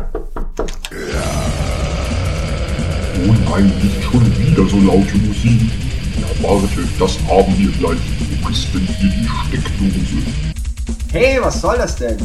Oh 3.15 3.33
nein, 3.51 3.73
nicht 3.83 4.03
schon 4.03 4.27
wieder 4.39 4.67
so 4.67 4.79
laute 4.79 5.17
Musik. 5.19 5.63
Ja, 6.19 6.29
warte, 6.43 6.89
das 6.99 7.19
haben 7.29 7.59
wir 7.59 7.71
gleich. 7.79 8.01
Wo 8.43 8.49
ist 8.49 8.75
denn 8.75 8.87
hier 8.87 9.11
die 9.11 9.29
Steckdose? 9.49 10.19
Hey, 11.13 11.41
was 11.41 11.61
soll 11.61 11.77
das 11.77 11.97
denn? 11.97 12.19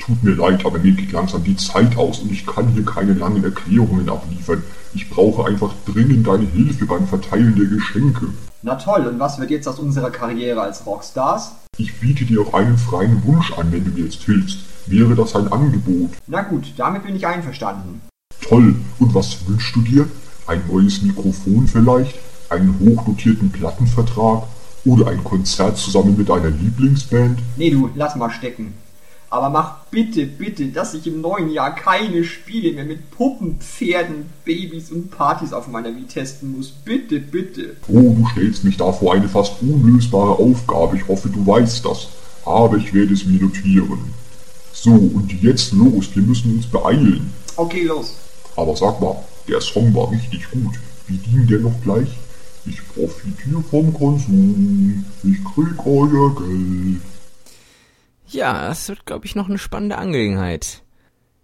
Tut 0.00 0.24
mir 0.24 0.34
leid, 0.34 0.64
aber 0.64 0.78
mir 0.78 0.92
geht 0.92 1.12
langsam 1.12 1.44
die 1.44 1.56
Zeit 1.56 1.96
aus 1.96 2.20
und 2.20 2.32
ich 2.32 2.46
kann 2.46 2.68
hier 2.68 2.84
keine 2.84 3.12
langen 3.12 3.44
Erklärungen 3.44 4.08
abliefern. 4.08 4.62
Ich 4.94 5.10
brauche 5.10 5.46
einfach 5.46 5.72
dringend 5.84 6.26
deine 6.26 6.46
Hilfe 6.46 6.86
beim 6.86 7.06
Verteilen 7.06 7.54
der 7.54 7.66
Geschenke. 7.66 8.28
Na 8.62 8.76
toll, 8.76 9.06
und 9.06 9.18
was 9.18 9.38
wird 9.38 9.50
jetzt 9.50 9.68
aus 9.68 9.78
unserer 9.78 10.10
Karriere 10.10 10.62
als 10.62 10.86
Rockstars? 10.86 11.52
Ich 11.76 12.00
biete 12.00 12.24
dir 12.24 12.40
auch 12.40 12.54
einen 12.54 12.78
freien 12.78 13.22
Wunsch 13.24 13.52
an, 13.52 13.70
wenn 13.72 13.84
du 13.84 13.90
mir 13.90 14.04
jetzt 14.04 14.22
hilfst. 14.22 14.58
Wäre 14.86 15.14
das 15.14 15.36
ein 15.36 15.52
Angebot? 15.52 16.10
Na 16.26 16.42
gut, 16.42 16.72
damit 16.76 17.04
bin 17.04 17.14
ich 17.14 17.26
einverstanden. 17.26 18.00
Toll. 18.42 18.74
Und 18.98 19.14
was 19.14 19.46
wünschst 19.46 19.76
du 19.76 19.82
dir? 19.82 20.08
Ein 20.46 20.62
neues 20.68 21.02
Mikrofon 21.02 21.68
vielleicht? 21.68 22.18
Einen 22.48 22.80
hochdotierten 22.80 23.52
Plattenvertrag? 23.52 24.44
Oder 24.86 25.08
ein 25.08 25.22
Konzert 25.22 25.76
zusammen 25.76 26.16
mit 26.16 26.28
deiner 26.30 26.50
Lieblingsband? 26.50 27.38
Nee, 27.56 27.70
du, 27.70 27.90
lass 27.94 28.16
mal 28.16 28.30
stecken. 28.30 28.74
Aber 29.32 29.48
mach 29.48 29.84
bitte, 29.92 30.26
bitte, 30.26 30.66
dass 30.66 30.92
ich 30.92 31.06
im 31.06 31.20
neuen 31.20 31.50
Jahr 31.50 31.72
keine 31.72 32.24
Spiele 32.24 32.72
mehr 32.72 32.84
mit 32.84 33.12
Puppen, 33.12 33.60
Pferden, 33.60 34.26
Babys 34.44 34.90
und 34.90 35.12
Partys 35.12 35.52
auf 35.52 35.68
meiner 35.68 35.94
Wii 35.94 36.06
testen 36.06 36.56
muss. 36.56 36.70
Bitte, 36.70 37.20
bitte. 37.20 37.76
Oh, 37.86 38.12
du 38.12 38.26
stellst 38.32 38.64
mich 38.64 38.76
da 38.76 38.90
vor 38.90 39.14
eine 39.14 39.28
fast 39.28 39.62
unlösbare 39.62 40.32
Aufgabe. 40.32 40.96
Ich 40.96 41.06
hoffe, 41.06 41.28
du 41.28 41.46
weißt 41.46 41.84
das. 41.84 42.08
Aber 42.44 42.76
ich 42.76 42.92
werde 42.92 43.14
es 43.14 43.24
mir 43.24 43.40
notieren. 43.40 44.12
So, 44.72 44.90
und 44.90 45.32
jetzt 45.40 45.72
los. 45.72 46.08
Wir 46.12 46.24
müssen 46.24 46.56
uns 46.56 46.66
beeilen. 46.66 47.32
Okay, 47.54 47.84
los. 47.84 48.16
Aber 48.56 48.74
sag 48.74 49.00
mal, 49.00 49.22
der 49.46 49.60
Song 49.60 49.94
war 49.94 50.10
richtig 50.10 50.50
gut. 50.50 50.74
Wie 51.06 51.18
ging 51.18 51.46
der 51.46 51.60
noch 51.60 51.80
gleich? 51.84 52.08
Ich 52.66 52.80
profitiere 52.94 53.62
vom 53.70 53.94
Konsum. 53.94 55.04
Ich 55.22 55.38
krieg 55.54 55.86
euer 55.86 56.34
Geld. 56.34 57.00
Ja, 58.32 58.68
das 58.68 58.88
wird, 58.88 59.06
glaube 59.06 59.26
ich, 59.26 59.34
noch 59.34 59.48
eine 59.48 59.58
spannende 59.58 59.98
Angelegenheit. 59.98 60.82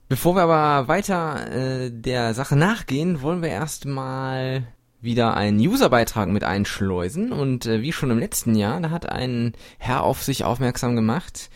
Bevor 0.09 0.37
wir 0.37 0.42
aber 0.42 0.87
weiter 0.87 1.51
äh, 1.51 1.90
der 1.90 2.33
Sache 2.33 2.55
nachgehen, 2.55 3.22
wollen 3.22 3.42
wir 3.42 3.49
erstmal 3.49 4.68
wieder 5.01 5.37
einen 5.37 5.59
Userbeitrag 5.59 6.29
mit 6.29 6.44
einschleusen. 6.44 7.33
Und 7.33 7.66
äh, 7.66 7.83
wie 7.83 7.92
schon 7.92 8.12
im 8.12 8.20
letzten 8.20 8.55
Jahr, 8.55 8.81
da 8.81 8.90
hat 8.90 9.09
ein 9.09 9.55
Herr 9.79 10.05
auf 10.05 10.22
sich 10.22 10.44
aufmerksam 10.44 10.94
gemacht, 10.94 11.51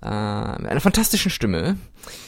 äh, 0.00 0.58
mit 0.58 0.70
einer 0.70 0.80
fantastischen 0.80 1.30
Stimme. 1.30 1.76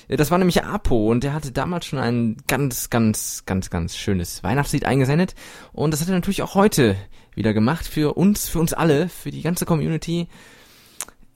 Das 0.08 0.30
war 0.30 0.36
nämlich 0.36 0.62
Apo 0.62 1.10
und 1.10 1.24
der 1.24 1.32
hatte 1.32 1.52
damals 1.52 1.86
schon 1.86 1.98
ein 1.98 2.36
ganz, 2.46 2.90
ganz, 2.90 3.44
ganz, 3.46 3.70
ganz 3.70 3.96
schönes 3.96 4.42
Weihnachtslied 4.42 4.84
eingesendet. 4.84 5.34
Und 5.72 5.90
das 5.90 6.02
hat 6.02 6.08
er 6.08 6.14
natürlich 6.14 6.42
auch 6.42 6.54
heute 6.54 6.96
wieder 7.34 7.54
gemacht 7.54 7.86
für 7.86 8.14
uns, 8.14 8.46
für 8.48 8.58
uns 8.58 8.74
alle, 8.74 9.08
für 9.08 9.30
die 9.30 9.42
ganze 9.42 9.64
Community. 9.64 10.28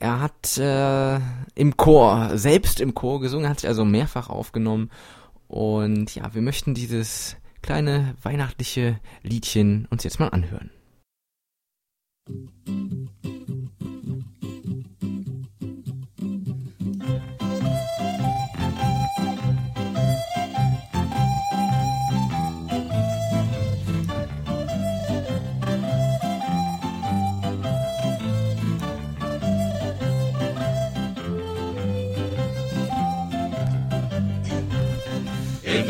Er 0.01 0.19
hat 0.19 0.57
äh, 0.57 1.21
im 1.55 1.77
Chor, 1.77 2.31
selbst 2.39 2.81
im 2.81 2.95
Chor 2.95 3.21
gesungen, 3.21 3.51
hat 3.51 3.61
sich 3.61 3.69
also 3.69 3.85
mehrfach 3.85 4.31
aufgenommen. 4.31 4.91
Und 5.47 6.15
ja, 6.15 6.35
wir 6.35 6.41
möchten 6.41 6.73
dieses 6.73 7.37
kleine 7.61 8.15
weihnachtliche 8.23 8.99
Liedchen 9.23 9.87
uns 9.91 10.03
jetzt 10.03 10.19
mal 10.19 10.29
anhören. 10.29 10.71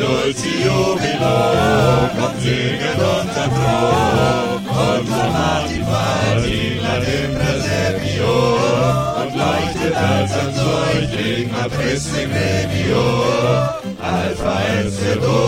Dulci 0.01 0.65
jubilo, 0.65 1.37
Gott 2.17 2.37
segnet 2.41 2.97
unser 2.97 3.49
Froh, 3.55 4.57
unser 4.97 5.29
Martin 5.37 5.85
fahrt 5.85 6.45
hinter 6.47 7.01
dem 7.05 7.31
Presepio 7.39 8.35
und 9.21 9.33
leuchtet 9.37 9.95
als 9.95 10.33
ein 10.41 10.55
Säugling 10.55 11.51
ab 11.55 11.73
im 12.23 12.31
Regio. 12.33 13.05
Alpha 14.01 14.57
do, 15.21 15.41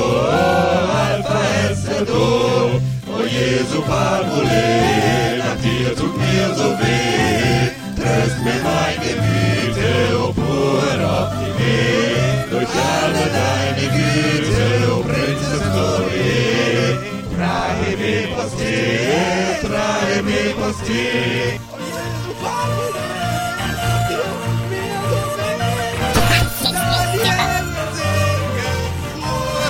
Alpha 1.08 1.40
et 1.70 2.10
o 2.10 3.22
Jesu 3.24 3.80
Parvule, 3.82 5.38
nach 5.38 5.58
dir 5.62 5.94
tut 5.96 6.14
mir 6.18 6.54
so 6.54 6.68
weh, 6.80 7.70
tröst 7.96 8.38
mir 8.44 8.60
mein 8.62 8.96
Gemüte, 9.00 9.31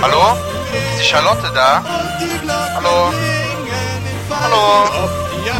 Hallo? 0.02 0.36
Ist 0.90 1.00
die 1.00 1.04
Charlotte 1.04 1.52
da? 1.54 1.84
Hallo? 2.74 3.12
Hallo? 4.30 5.08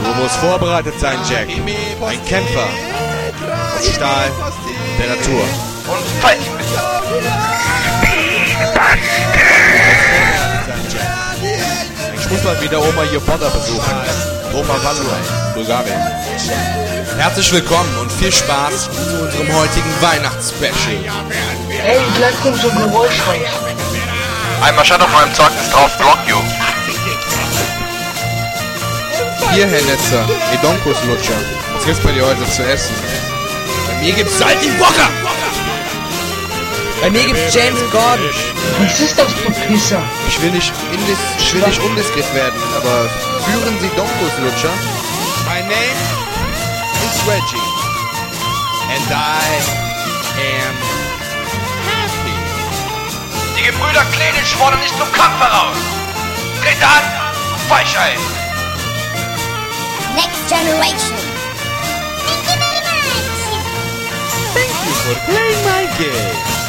Du 0.05 0.21
musst 0.21 0.37
vorbereitet 0.37 0.99
sein, 0.99 1.19
Jack. 1.31 1.49
Ein 1.49 2.25
Kämpfer. 2.27 2.69
Aus 3.79 3.95
Stahl 3.95 4.31
der 4.99 5.09
Natur. 5.11 5.45
und. 5.87 6.03
Ich 9.85 9.92
muss 12.33 12.45
mal 12.45 12.61
wieder 12.63 12.81
Oma 12.81 13.05
Jepoda 13.05 13.49
besuchen. 13.51 13.93
Oma 14.55 14.75
Valua, 14.83 15.17
Bulgarien. 15.55 16.01
Herzlich 17.19 17.53
willkommen 17.53 17.95
und 18.01 18.11
viel 18.11 18.33
Spaß 18.33 18.89
zu 18.91 19.23
unserem 19.23 19.55
heutigen 19.55 19.93
Weihnachtsspecial. 20.01 20.97
Ey, 21.85 22.01
gleich 22.17 22.41
kommt 22.43 22.57
so 22.57 22.71
ein 22.71 22.79
Geräusch 22.79 23.21
raus. 23.27 23.53
Einmal 24.63 24.85
stand 24.85 25.03
auf 25.03 25.13
meinem 25.13 25.35
Zeugnis 25.35 25.69
drauf, 25.71 25.95
block 25.99 26.19
you. 26.27 26.37
Hier, 29.53 29.67
Herr 29.67 29.83
Netzer, 29.83 30.25
Edonkus-Lutscher. 30.55 31.35
Was 31.75 31.85
gibt's 31.85 32.01
bei 32.01 32.13
dir 32.13 32.25
heute 32.25 32.51
zu 32.51 32.63
essen? 32.65 32.95
Bei 33.89 34.01
mir 34.01 34.13
gibt's 34.15 34.39
Salty 34.39 34.71
Wocher! 34.81 35.22
Bei 37.03 37.11
mir 37.11 37.25
gibt's 37.25 37.53
James 37.53 37.81
Gordon. 37.91 38.31
Was 38.79 39.01
ist 39.01 39.19
das 39.19 39.33
für 39.33 39.51
Pisser? 39.67 40.01
Ich 40.29 40.41
will 40.41 40.53
nicht, 40.53 40.73
indis, 40.93 41.19
ich 41.37 41.53
will 41.53 41.67
nicht 41.67 41.83
undiskret 41.83 42.33
werden, 42.33 42.63
aber 42.77 43.11
führen 43.45 43.77
Sie 43.81 43.89
Donkus-Lutscher? 43.97 44.71
My 45.49 45.63
name 45.63 45.99
is 47.05 47.27
Reggie. 47.27 47.59
And 48.95 49.11
I 49.11 49.43
am 50.39 50.77
happy. 51.91 52.39
Die 53.59 53.65
Gebrüder 53.65 54.05
Klenisch 54.13 54.55
fordern 54.55 54.79
nicht 54.79 54.97
zum 54.97 55.11
Kampf 55.11 55.41
heraus. 55.41 55.77
Trete 56.63 56.87
an, 56.87 57.03
du 57.51 57.69
Weichei. 57.69 58.17
Next 60.15 60.49
generation. 60.49 61.19
Thank 64.55 64.71
you 64.87 64.93
for 65.03 65.15
playing 65.27 65.65
my 65.65 65.89
game. 65.99 66.62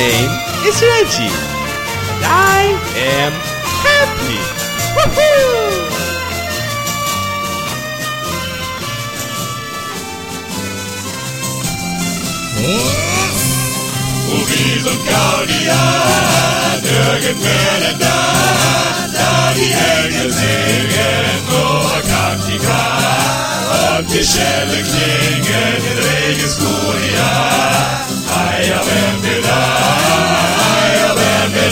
My 0.00 0.06
name 0.06 0.32
is 0.64 0.80
Reggie. 0.80 1.28
And 1.28 2.24
I 2.24 2.72
am 2.96 3.32
happy. 3.84 4.40
Woohoo! 4.96 5.20
Movies 14.30 14.84
und 14.86 15.02
Gaudian, 15.04 16.80
irgendwer 16.82 17.92
da, 17.98 18.20
da 19.12 19.52
die 19.54 19.72
Engel 20.00 20.32
singen, 20.32 21.44
Noah 21.46 22.00
Kantika, 22.08 22.82
und 23.98 24.06
die 24.10 24.24
Schelle 24.24 24.82
klingen 24.82 25.80
in 25.92 25.98
reges 25.98 26.56
Guria. 28.30 28.50
Heia, 28.50 28.80
wären 28.86 29.22
wir 29.22 29.42
da, 29.42 29.60
heia, 30.60 31.16
wären 31.16 31.54
wir 31.54 31.70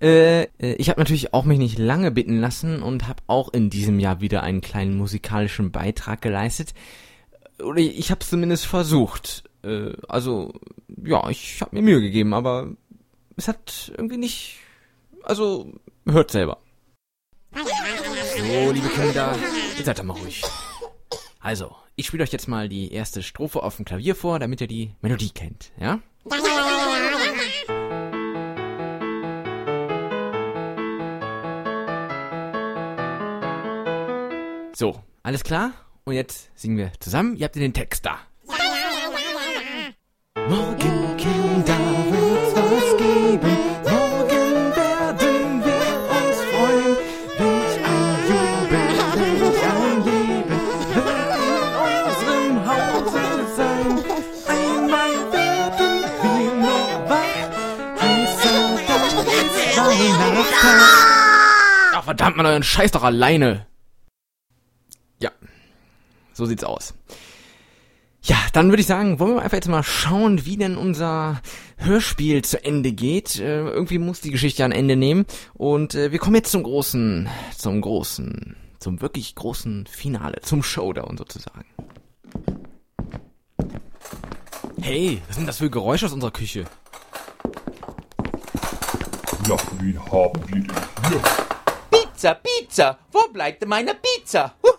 Äh, 0.00 0.42
äh, 0.42 0.74
ich 0.74 0.88
habe 0.90 1.00
natürlich 1.00 1.34
auch 1.34 1.44
mich 1.44 1.58
nicht 1.58 1.78
lange 1.78 2.10
bitten 2.10 2.38
lassen 2.38 2.82
und 2.82 3.08
habe 3.08 3.22
auch 3.26 3.52
in 3.52 3.70
diesem 3.70 3.98
Jahr 3.98 4.20
wieder 4.20 4.42
einen 4.42 4.60
kleinen 4.60 4.96
musikalischen 4.96 5.72
Beitrag 5.72 6.22
geleistet. 6.22 6.74
Oder 7.62 7.80
ich 7.80 8.10
habe 8.10 8.20
es 8.20 8.30
zumindest 8.30 8.66
versucht. 8.66 9.44
Äh, 9.64 9.92
also, 10.08 10.52
ja, 11.02 11.28
ich 11.30 11.60
habe 11.60 11.74
mir 11.74 11.82
Mühe 11.82 12.00
gegeben, 12.00 12.32
aber 12.34 12.72
es 13.36 13.48
hat 13.48 13.92
irgendwie 13.96 14.18
nicht... 14.18 14.58
Also, 15.24 15.72
hört 16.06 16.30
selber. 16.30 16.58
So, 17.54 18.72
liebe 18.72 18.88
Kinder, 18.88 19.36
seid 19.82 19.98
doch 19.98 20.04
mal 20.04 20.16
ruhig. 20.16 20.42
Also, 21.40 21.74
ich 21.96 22.06
spiele 22.06 22.22
euch 22.22 22.32
jetzt 22.32 22.46
mal 22.46 22.68
die 22.68 22.92
erste 22.92 23.22
Strophe 23.22 23.62
auf 23.62 23.76
dem 23.76 23.84
Klavier 23.84 24.14
vor, 24.14 24.38
damit 24.38 24.60
ihr 24.60 24.68
die 24.68 24.92
Melodie 25.00 25.30
kennt, 25.30 25.72
ja? 25.80 26.00
So, 34.80 34.94
alles 35.24 35.42
klar? 35.42 35.72
Und 36.04 36.14
jetzt 36.14 36.50
singen 36.54 36.76
wir 36.76 36.92
zusammen. 37.00 37.34
Ihr 37.34 37.46
habt 37.46 37.56
ihr 37.56 37.62
den 37.62 37.74
Text 37.74 38.06
da. 38.06 38.20
Morgen, 40.48 41.16
Kinder, 41.16 41.76
wird's 42.12 42.54
was 42.54 42.96
geben. 42.96 43.56
Morgen 43.82 44.76
werden 44.76 45.64
wir 45.64 45.82
uns 46.14 46.38
freuen. 46.46 46.94
Welch 47.38 47.76
ein 47.90 48.06
Jubel, 48.28 48.86
welch 49.42 49.62
ein 49.66 49.98
Leben 50.04 50.60
wird 50.94 51.34
in 51.34 51.74
unserem 51.82 52.56
Hause 52.68 53.24
sein. 53.56 53.90
Einmal 54.46 55.14
werden 55.32 55.92
wir 56.22 56.54
noch 56.54 56.94
wach. 57.10 57.40
Heißer 58.00 58.78
Dank 58.86 59.26
ist 59.26 59.74
Weihnachtstag. 59.76 60.78
Ach, 61.94 62.04
verdammt, 62.04 62.36
man, 62.36 62.46
euren 62.46 62.62
Scheiß 62.62 62.92
doch 62.92 63.02
alleine. 63.02 63.66
So 66.38 66.46
sieht's 66.46 66.62
aus. 66.62 66.94
Ja, 68.22 68.36
dann 68.52 68.68
würde 68.68 68.80
ich 68.80 68.86
sagen, 68.86 69.18
wollen 69.18 69.34
wir 69.34 69.42
einfach 69.42 69.56
jetzt 69.56 69.66
mal 69.66 69.82
schauen, 69.82 70.46
wie 70.46 70.56
denn 70.56 70.76
unser 70.76 71.42
Hörspiel 71.78 72.44
zu 72.44 72.62
Ende 72.62 72.92
geht. 72.92 73.40
Äh, 73.40 73.68
irgendwie 73.68 73.98
muss 73.98 74.20
die 74.20 74.30
Geschichte 74.30 74.64
ein 74.64 74.70
Ende 74.70 74.94
nehmen. 74.94 75.26
Und 75.54 75.96
äh, 75.96 76.12
wir 76.12 76.20
kommen 76.20 76.36
jetzt 76.36 76.52
zum 76.52 76.62
großen, 76.62 77.28
zum 77.56 77.80
großen, 77.80 78.54
zum 78.78 79.00
wirklich 79.00 79.34
großen 79.34 79.88
Finale, 79.88 80.40
zum 80.42 80.62
Showdown 80.62 81.16
sozusagen. 81.16 81.64
Hey, 84.80 85.20
was 85.26 85.34
sind 85.34 85.48
das 85.48 85.58
für 85.58 85.70
Geräusche 85.70 86.06
aus 86.06 86.12
unserer 86.12 86.30
Küche? 86.30 86.66
Ja, 89.48 89.56
wen 89.80 90.00
haben 90.04 90.40
wir 90.46 90.54
denn 90.54 90.72
hier? 91.08 91.20
Pizza, 91.90 92.34
Pizza, 92.34 92.98
wo 93.10 93.26
bleibt 93.32 93.60
denn 93.62 93.70
meine 93.70 93.94
Pizza? 93.94 94.54
Huhu! 94.62 94.77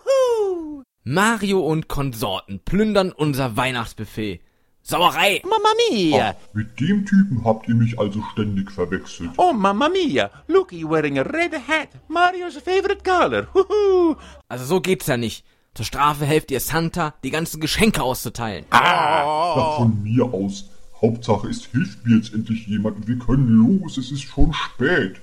Mario 1.12 1.58
und 1.58 1.88
Konsorten 1.88 2.60
plündern 2.64 3.10
unser 3.10 3.56
Weihnachtsbuffet. 3.56 4.42
Sauerei! 4.80 5.42
Mamma 5.42 5.70
mia! 5.90 6.36
Ach, 6.36 6.54
mit 6.54 6.78
dem 6.78 7.04
Typen 7.04 7.44
habt 7.44 7.68
ihr 7.68 7.74
mich 7.74 7.98
also 7.98 8.22
ständig 8.30 8.70
verwechselt. 8.70 9.32
Oh, 9.36 9.52
mamma 9.52 9.88
mia! 9.88 10.30
Look, 10.46 10.70
he 10.70 10.84
wearing 10.84 11.18
a 11.18 11.22
red 11.22 11.52
hat. 11.66 11.88
Mario's 12.06 12.58
favorite 12.58 13.02
color. 13.02 13.48
Huhu! 13.52 14.14
Also 14.48 14.64
so 14.64 14.80
geht's 14.80 15.08
ja 15.08 15.16
nicht. 15.16 15.44
Zur 15.74 15.84
Strafe 15.84 16.26
helft 16.26 16.52
ihr 16.52 16.60
Santa, 16.60 17.14
die 17.24 17.30
ganzen 17.32 17.60
Geschenke 17.60 18.04
auszuteilen. 18.04 18.66
Ja, 18.72 19.74
von 19.78 20.04
mir 20.04 20.26
aus. 20.32 20.70
Hauptsache, 21.02 21.48
es 21.48 21.64
hilft 21.64 22.06
mir 22.06 22.18
jetzt 22.18 22.32
endlich 22.32 22.68
jemand 22.68 22.98
und 22.98 23.08
wir 23.08 23.18
können 23.18 23.48
los. 23.48 23.98
Es 23.98 24.12
ist 24.12 24.22
schon 24.22 24.52
spät. 24.52 25.16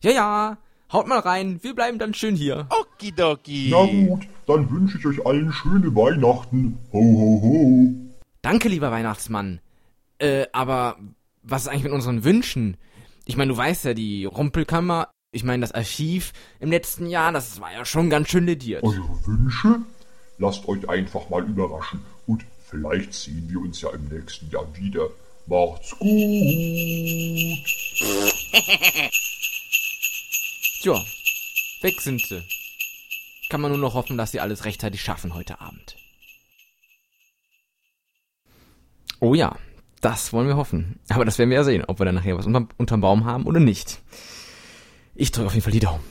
Ja, 0.00 0.12
ja. 0.12 0.58
Haut 0.92 1.06
mal 1.06 1.20
rein, 1.20 1.62
wir 1.62 1.74
bleiben 1.74 2.00
dann 2.00 2.14
schön 2.14 2.34
hier. 2.34 2.66
Okidoki. 2.68 3.68
Na 3.70 3.84
gut, 3.84 4.26
dann 4.46 4.68
wünsche 4.72 4.98
ich 4.98 5.06
euch 5.06 5.24
allen 5.24 5.52
schöne 5.52 5.94
Weihnachten. 5.94 6.78
Ho, 6.92 6.98
ho, 6.98 7.42
ho. 7.42 7.94
Danke, 8.42 8.68
lieber 8.68 8.90
Weihnachtsmann. 8.90 9.60
Äh, 10.18 10.46
aber 10.52 10.96
was 11.42 11.62
ist 11.62 11.68
eigentlich 11.68 11.84
mit 11.84 11.92
unseren 11.92 12.24
Wünschen? 12.24 12.76
Ich 13.24 13.36
meine, 13.36 13.52
du 13.52 13.56
weißt 13.56 13.84
ja, 13.84 13.94
die 13.94 14.24
Rumpelkammer, 14.24 15.08
ich 15.30 15.44
meine, 15.44 15.60
das 15.60 15.70
Archiv 15.70 16.32
im 16.58 16.70
letzten 16.70 17.06
Jahr, 17.06 17.30
das 17.30 17.60
war 17.60 17.72
ja 17.72 17.84
schon 17.84 18.10
ganz 18.10 18.28
schön 18.28 18.46
lediert. 18.46 18.82
Eure 18.82 19.26
Wünsche? 19.26 19.82
Lasst 20.38 20.66
euch 20.66 20.88
einfach 20.88 21.30
mal 21.30 21.44
überraschen 21.44 22.00
und 22.26 22.44
vielleicht 22.68 23.14
sehen 23.14 23.46
wir 23.48 23.60
uns 23.60 23.80
ja 23.80 23.90
im 23.90 24.08
nächsten 24.08 24.50
Jahr 24.50 24.66
wieder. 24.76 25.08
Macht's 25.46 25.96
gut. 25.98 26.08
Tja, 30.80 30.98
weg 31.82 32.00
sind 32.00 32.22
sie. 32.22 32.42
Kann 33.50 33.60
man 33.60 33.70
nur 33.70 33.80
noch 33.80 33.92
hoffen, 33.92 34.16
dass 34.16 34.30
sie 34.30 34.40
alles 34.40 34.64
rechtzeitig 34.64 35.02
schaffen 35.02 35.34
heute 35.34 35.60
Abend. 35.60 35.96
Oh 39.18 39.34
ja, 39.34 39.58
das 40.00 40.32
wollen 40.32 40.48
wir 40.48 40.56
hoffen. 40.56 40.98
Aber 41.10 41.26
das 41.26 41.38
werden 41.38 41.50
wir 41.50 41.58
ja 41.58 41.64
sehen, 41.64 41.84
ob 41.84 41.98
wir 41.98 42.06
dann 42.06 42.14
nachher 42.14 42.38
was 42.38 42.46
unterm, 42.46 42.70
unterm 42.78 43.02
Baum 43.02 43.26
haben 43.26 43.44
oder 43.44 43.60
nicht. 43.60 44.00
Ich 45.14 45.32
drücke 45.32 45.48
auf 45.48 45.54
jeden 45.54 45.64
Fall 45.64 45.72
die 45.72 45.80
Daumen. 45.80 46.02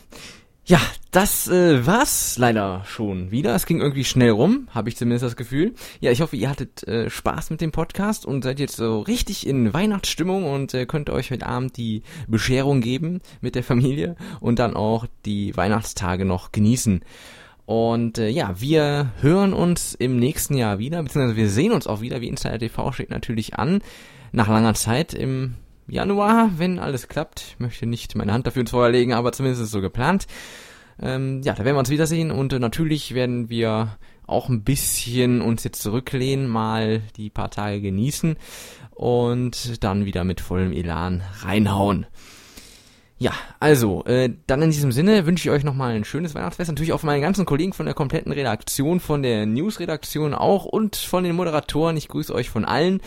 Ja, 0.70 0.80
das 1.10 1.48
äh, 1.48 1.84
war's 1.88 2.38
leider 2.38 2.84
schon 2.86 3.32
wieder. 3.32 3.56
Es 3.56 3.66
ging 3.66 3.82
irgendwie 3.82 4.04
schnell 4.04 4.30
rum, 4.30 4.68
habe 4.70 4.88
ich 4.88 4.98
zumindest 4.98 5.26
das 5.26 5.36
Gefühl. 5.36 5.74
Ja, 6.00 6.12
ich 6.12 6.22
hoffe, 6.22 6.36
ihr 6.36 6.48
hattet 6.48 6.88
äh, 6.88 7.10
Spaß 7.10 7.50
mit 7.50 7.60
dem 7.60 7.72
Podcast 7.72 8.24
und 8.24 8.44
seid 8.44 8.60
jetzt 8.60 8.76
so 8.76 9.00
richtig 9.00 9.48
in 9.48 9.74
Weihnachtsstimmung 9.74 10.46
und 10.46 10.76
äh, 10.76 10.86
könnt 10.86 11.10
euch 11.10 11.32
heute 11.32 11.48
Abend 11.48 11.76
die 11.78 12.04
Bescherung 12.28 12.82
geben 12.82 13.22
mit 13.42 13.56
der 13.56 13.64
Familie 13.64 14.16
und 14.42 14.60
dann 14.60 14.76
auch 14.76 15.08
die 15.26 15.58
Weihnachtstage 15.58 16.24
noch 16.24 16.52
genießen. 16.52 17.04
Und 17.66 18.20
äh, 18.20 18.30
ja, 18.30 18.62
wir 18.62 19.14
hören 19.22 19.54
uns 19.54 19.96
im 19.96 20.20
nächsten 20.20 20.54
Jahr 20.54 20.78
wieder, 20.78 21.02
beziehungsweise 21.02 21.36
wir 21.36 21.50
sehen 21.50 21.72
uns 21.72 21.88
auch 21.88 22.02
wieder, 22.02 22.22
wie 22.22 22.28
Insider 22.28 22.60
TV 22.60 22.92
steht 22.92 23.10
natürlich 23.10 23.56
an, 23.56 23.82
nach 24.34 24.48
langer 24.48 24.76
Zeit 24.76 25.16
im 25.16 25.56
Januar, 25.90 26.52
wenn 26.58 26.80
alles 26.80 27.08
klappt. 27.08 27.42
Ich 27.42 27.60
möchte 27.60 27.86
nicht 27.86 28.16
meine 28.16 28.34
Hand 28.34 28.48
dafür 28.48 28.62
ins 28.62 28.72
Feuer 28.72 28.90
legen, 28.90 29.14
aber 29.14 29.32
zumindest 29.32 29.62
ist 29.62 29.68
es 29.68 29.72
so 29.72 29.82
geplant. 29.82 30.28
Ähm, 31.02 31.42
ja, 31.44 31.54
da 31.54 31.64
werden 31.64 31.76
wir 31.76 31.80
uns 31.80 31.90
wiedersehen 31.90 32.32
und 32.32 32.54
äh, 32.54 32.60
natürlich 32.60 33.14
werden 33.14 33.50
wir 33.50 33.98
auch 34.28 34.50
ein 34.50 34.64
bisschen 34.64 35.42
uns 35.42 35.64
jetzt 35.64 35.82
zurücklehnen, 35.82 36.48
mal 36.48 37.02
die 37.16 37.30
paar 37.30 37.50
Tage 37.50 37.82
genießen 37.82 38.36
und 38.92 39.84
dann 39.84 40.06
wieder 40.06 40.24
mit 40.24 40.42
vollem 40.42 40.72
Elan 40.72 41.24
reinhauen. 41.42 42.06
Ja, 43.18 43.34
also, 43.60 44.06
äh, 44.06 44.30
dann 44.48 44.62
in 44.62 44.72
diesem 44.72 44.94
Sinne 44.94 45.26
wünsche 45.26 45.50
ich 45.50 45.54
euch 45.54 45.66
nochmal 45.66 45.94
ein 45.94 46.06
schönes 46.06 46.36
Weihnachtsfest. 46.36 46.70
Natürlich 46.70 46.94
auch 46.94 47.04
meine 47.04 47.20
ganzen 47.20 47.46
Kollegen 47.46 47.74
von 47.74 47.86
der 47.86 47.94
kompletten 47.94 48.32
Redaktion, 48.32 49.02
von 49.02 49.24
der 49.24 49.46
News-Redaktion 49.46 50.34
auch 50.34 50.64
und 50.64 50.96
von 50.96 51.26
den 51.26 51.36
Moderatoren. 51.36 51.98
Ich 51.98 52.08
grüße 52.08 52.34
euch 52.34 52.50
von 52.50 52.64
allen. 52.64 53.02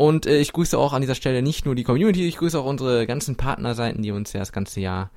Und 0.00 0.24
äh, 0.24 0.38
ich 0.38 0.54
grüße 0.54 0.78
auch 0.78 0.94
an 0.94 1.02
dieser 1.02 1.14
Stelle 1.14 1.42
nicht 1.42 1.66
nur 1.66 1.74
die 1.74 1.84
Community, 1.84 2.26
ich 2.26 2.38
grüße 2.38 2.58
auch 2.58 2.64
unsere 2.64 3.06
ganzen 3.06 3.36
Partnerseiten, 3.36 4.00
die 4.02 4.12
uns 4.12 4.32
ja 4.32 4.40
das 4.40 4.50
ganze 4.50 4.80
Jahr 4.80 5.10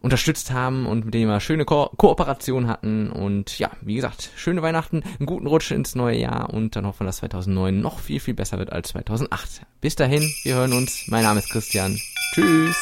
unterstützt 0.00 0.50
haben 0.50 0.86
und 0.86 1.04
mit 1.04 1.12
denen 1.12 1.30
wir 1.30 1.40
schöne 1.40 1.66
Ko 1.66 1.90
Kooperation 1.94 2.68
hatten. 2.68 3.10
Und 3.10 3.58
ja, 3.58 3.70
wie 3.82 3.96
gesagt, 3.96 4.30
schöne 4.34 4.62
Weihnachten, 4.62 5.02
einen 5.02 5.26
guten 5.26 5.46
Rutsch 5.46 5.72
ins 5.72 5.94
neue 5.94 6.16
Jahr 6.16 6.48
und 6.54 6.74
dann 6.74 6.86
hoffen 6.86 7.00
wir, 7.00 7.06
dass 7.08 7.18
2009 7.18 7.82
noch 7.82 7.98
viel, 7.98 8.18
viel 8.18 8.32
besser 8.32 8.56
wird 8.56 8.72
als 8.72 8.88
2008. 8.88 9.66
Bis 9.82 9.94
dahin, 9.94 10.22
wir 10.42 10.54
hören 10.54 10.72
uns. 10.72 11.04
Mein 11.08 11.24
Name 11.24 11.40
ist 11.40 11.50
Christian. 11.50 12.00
Tschüss. 12.32 12.76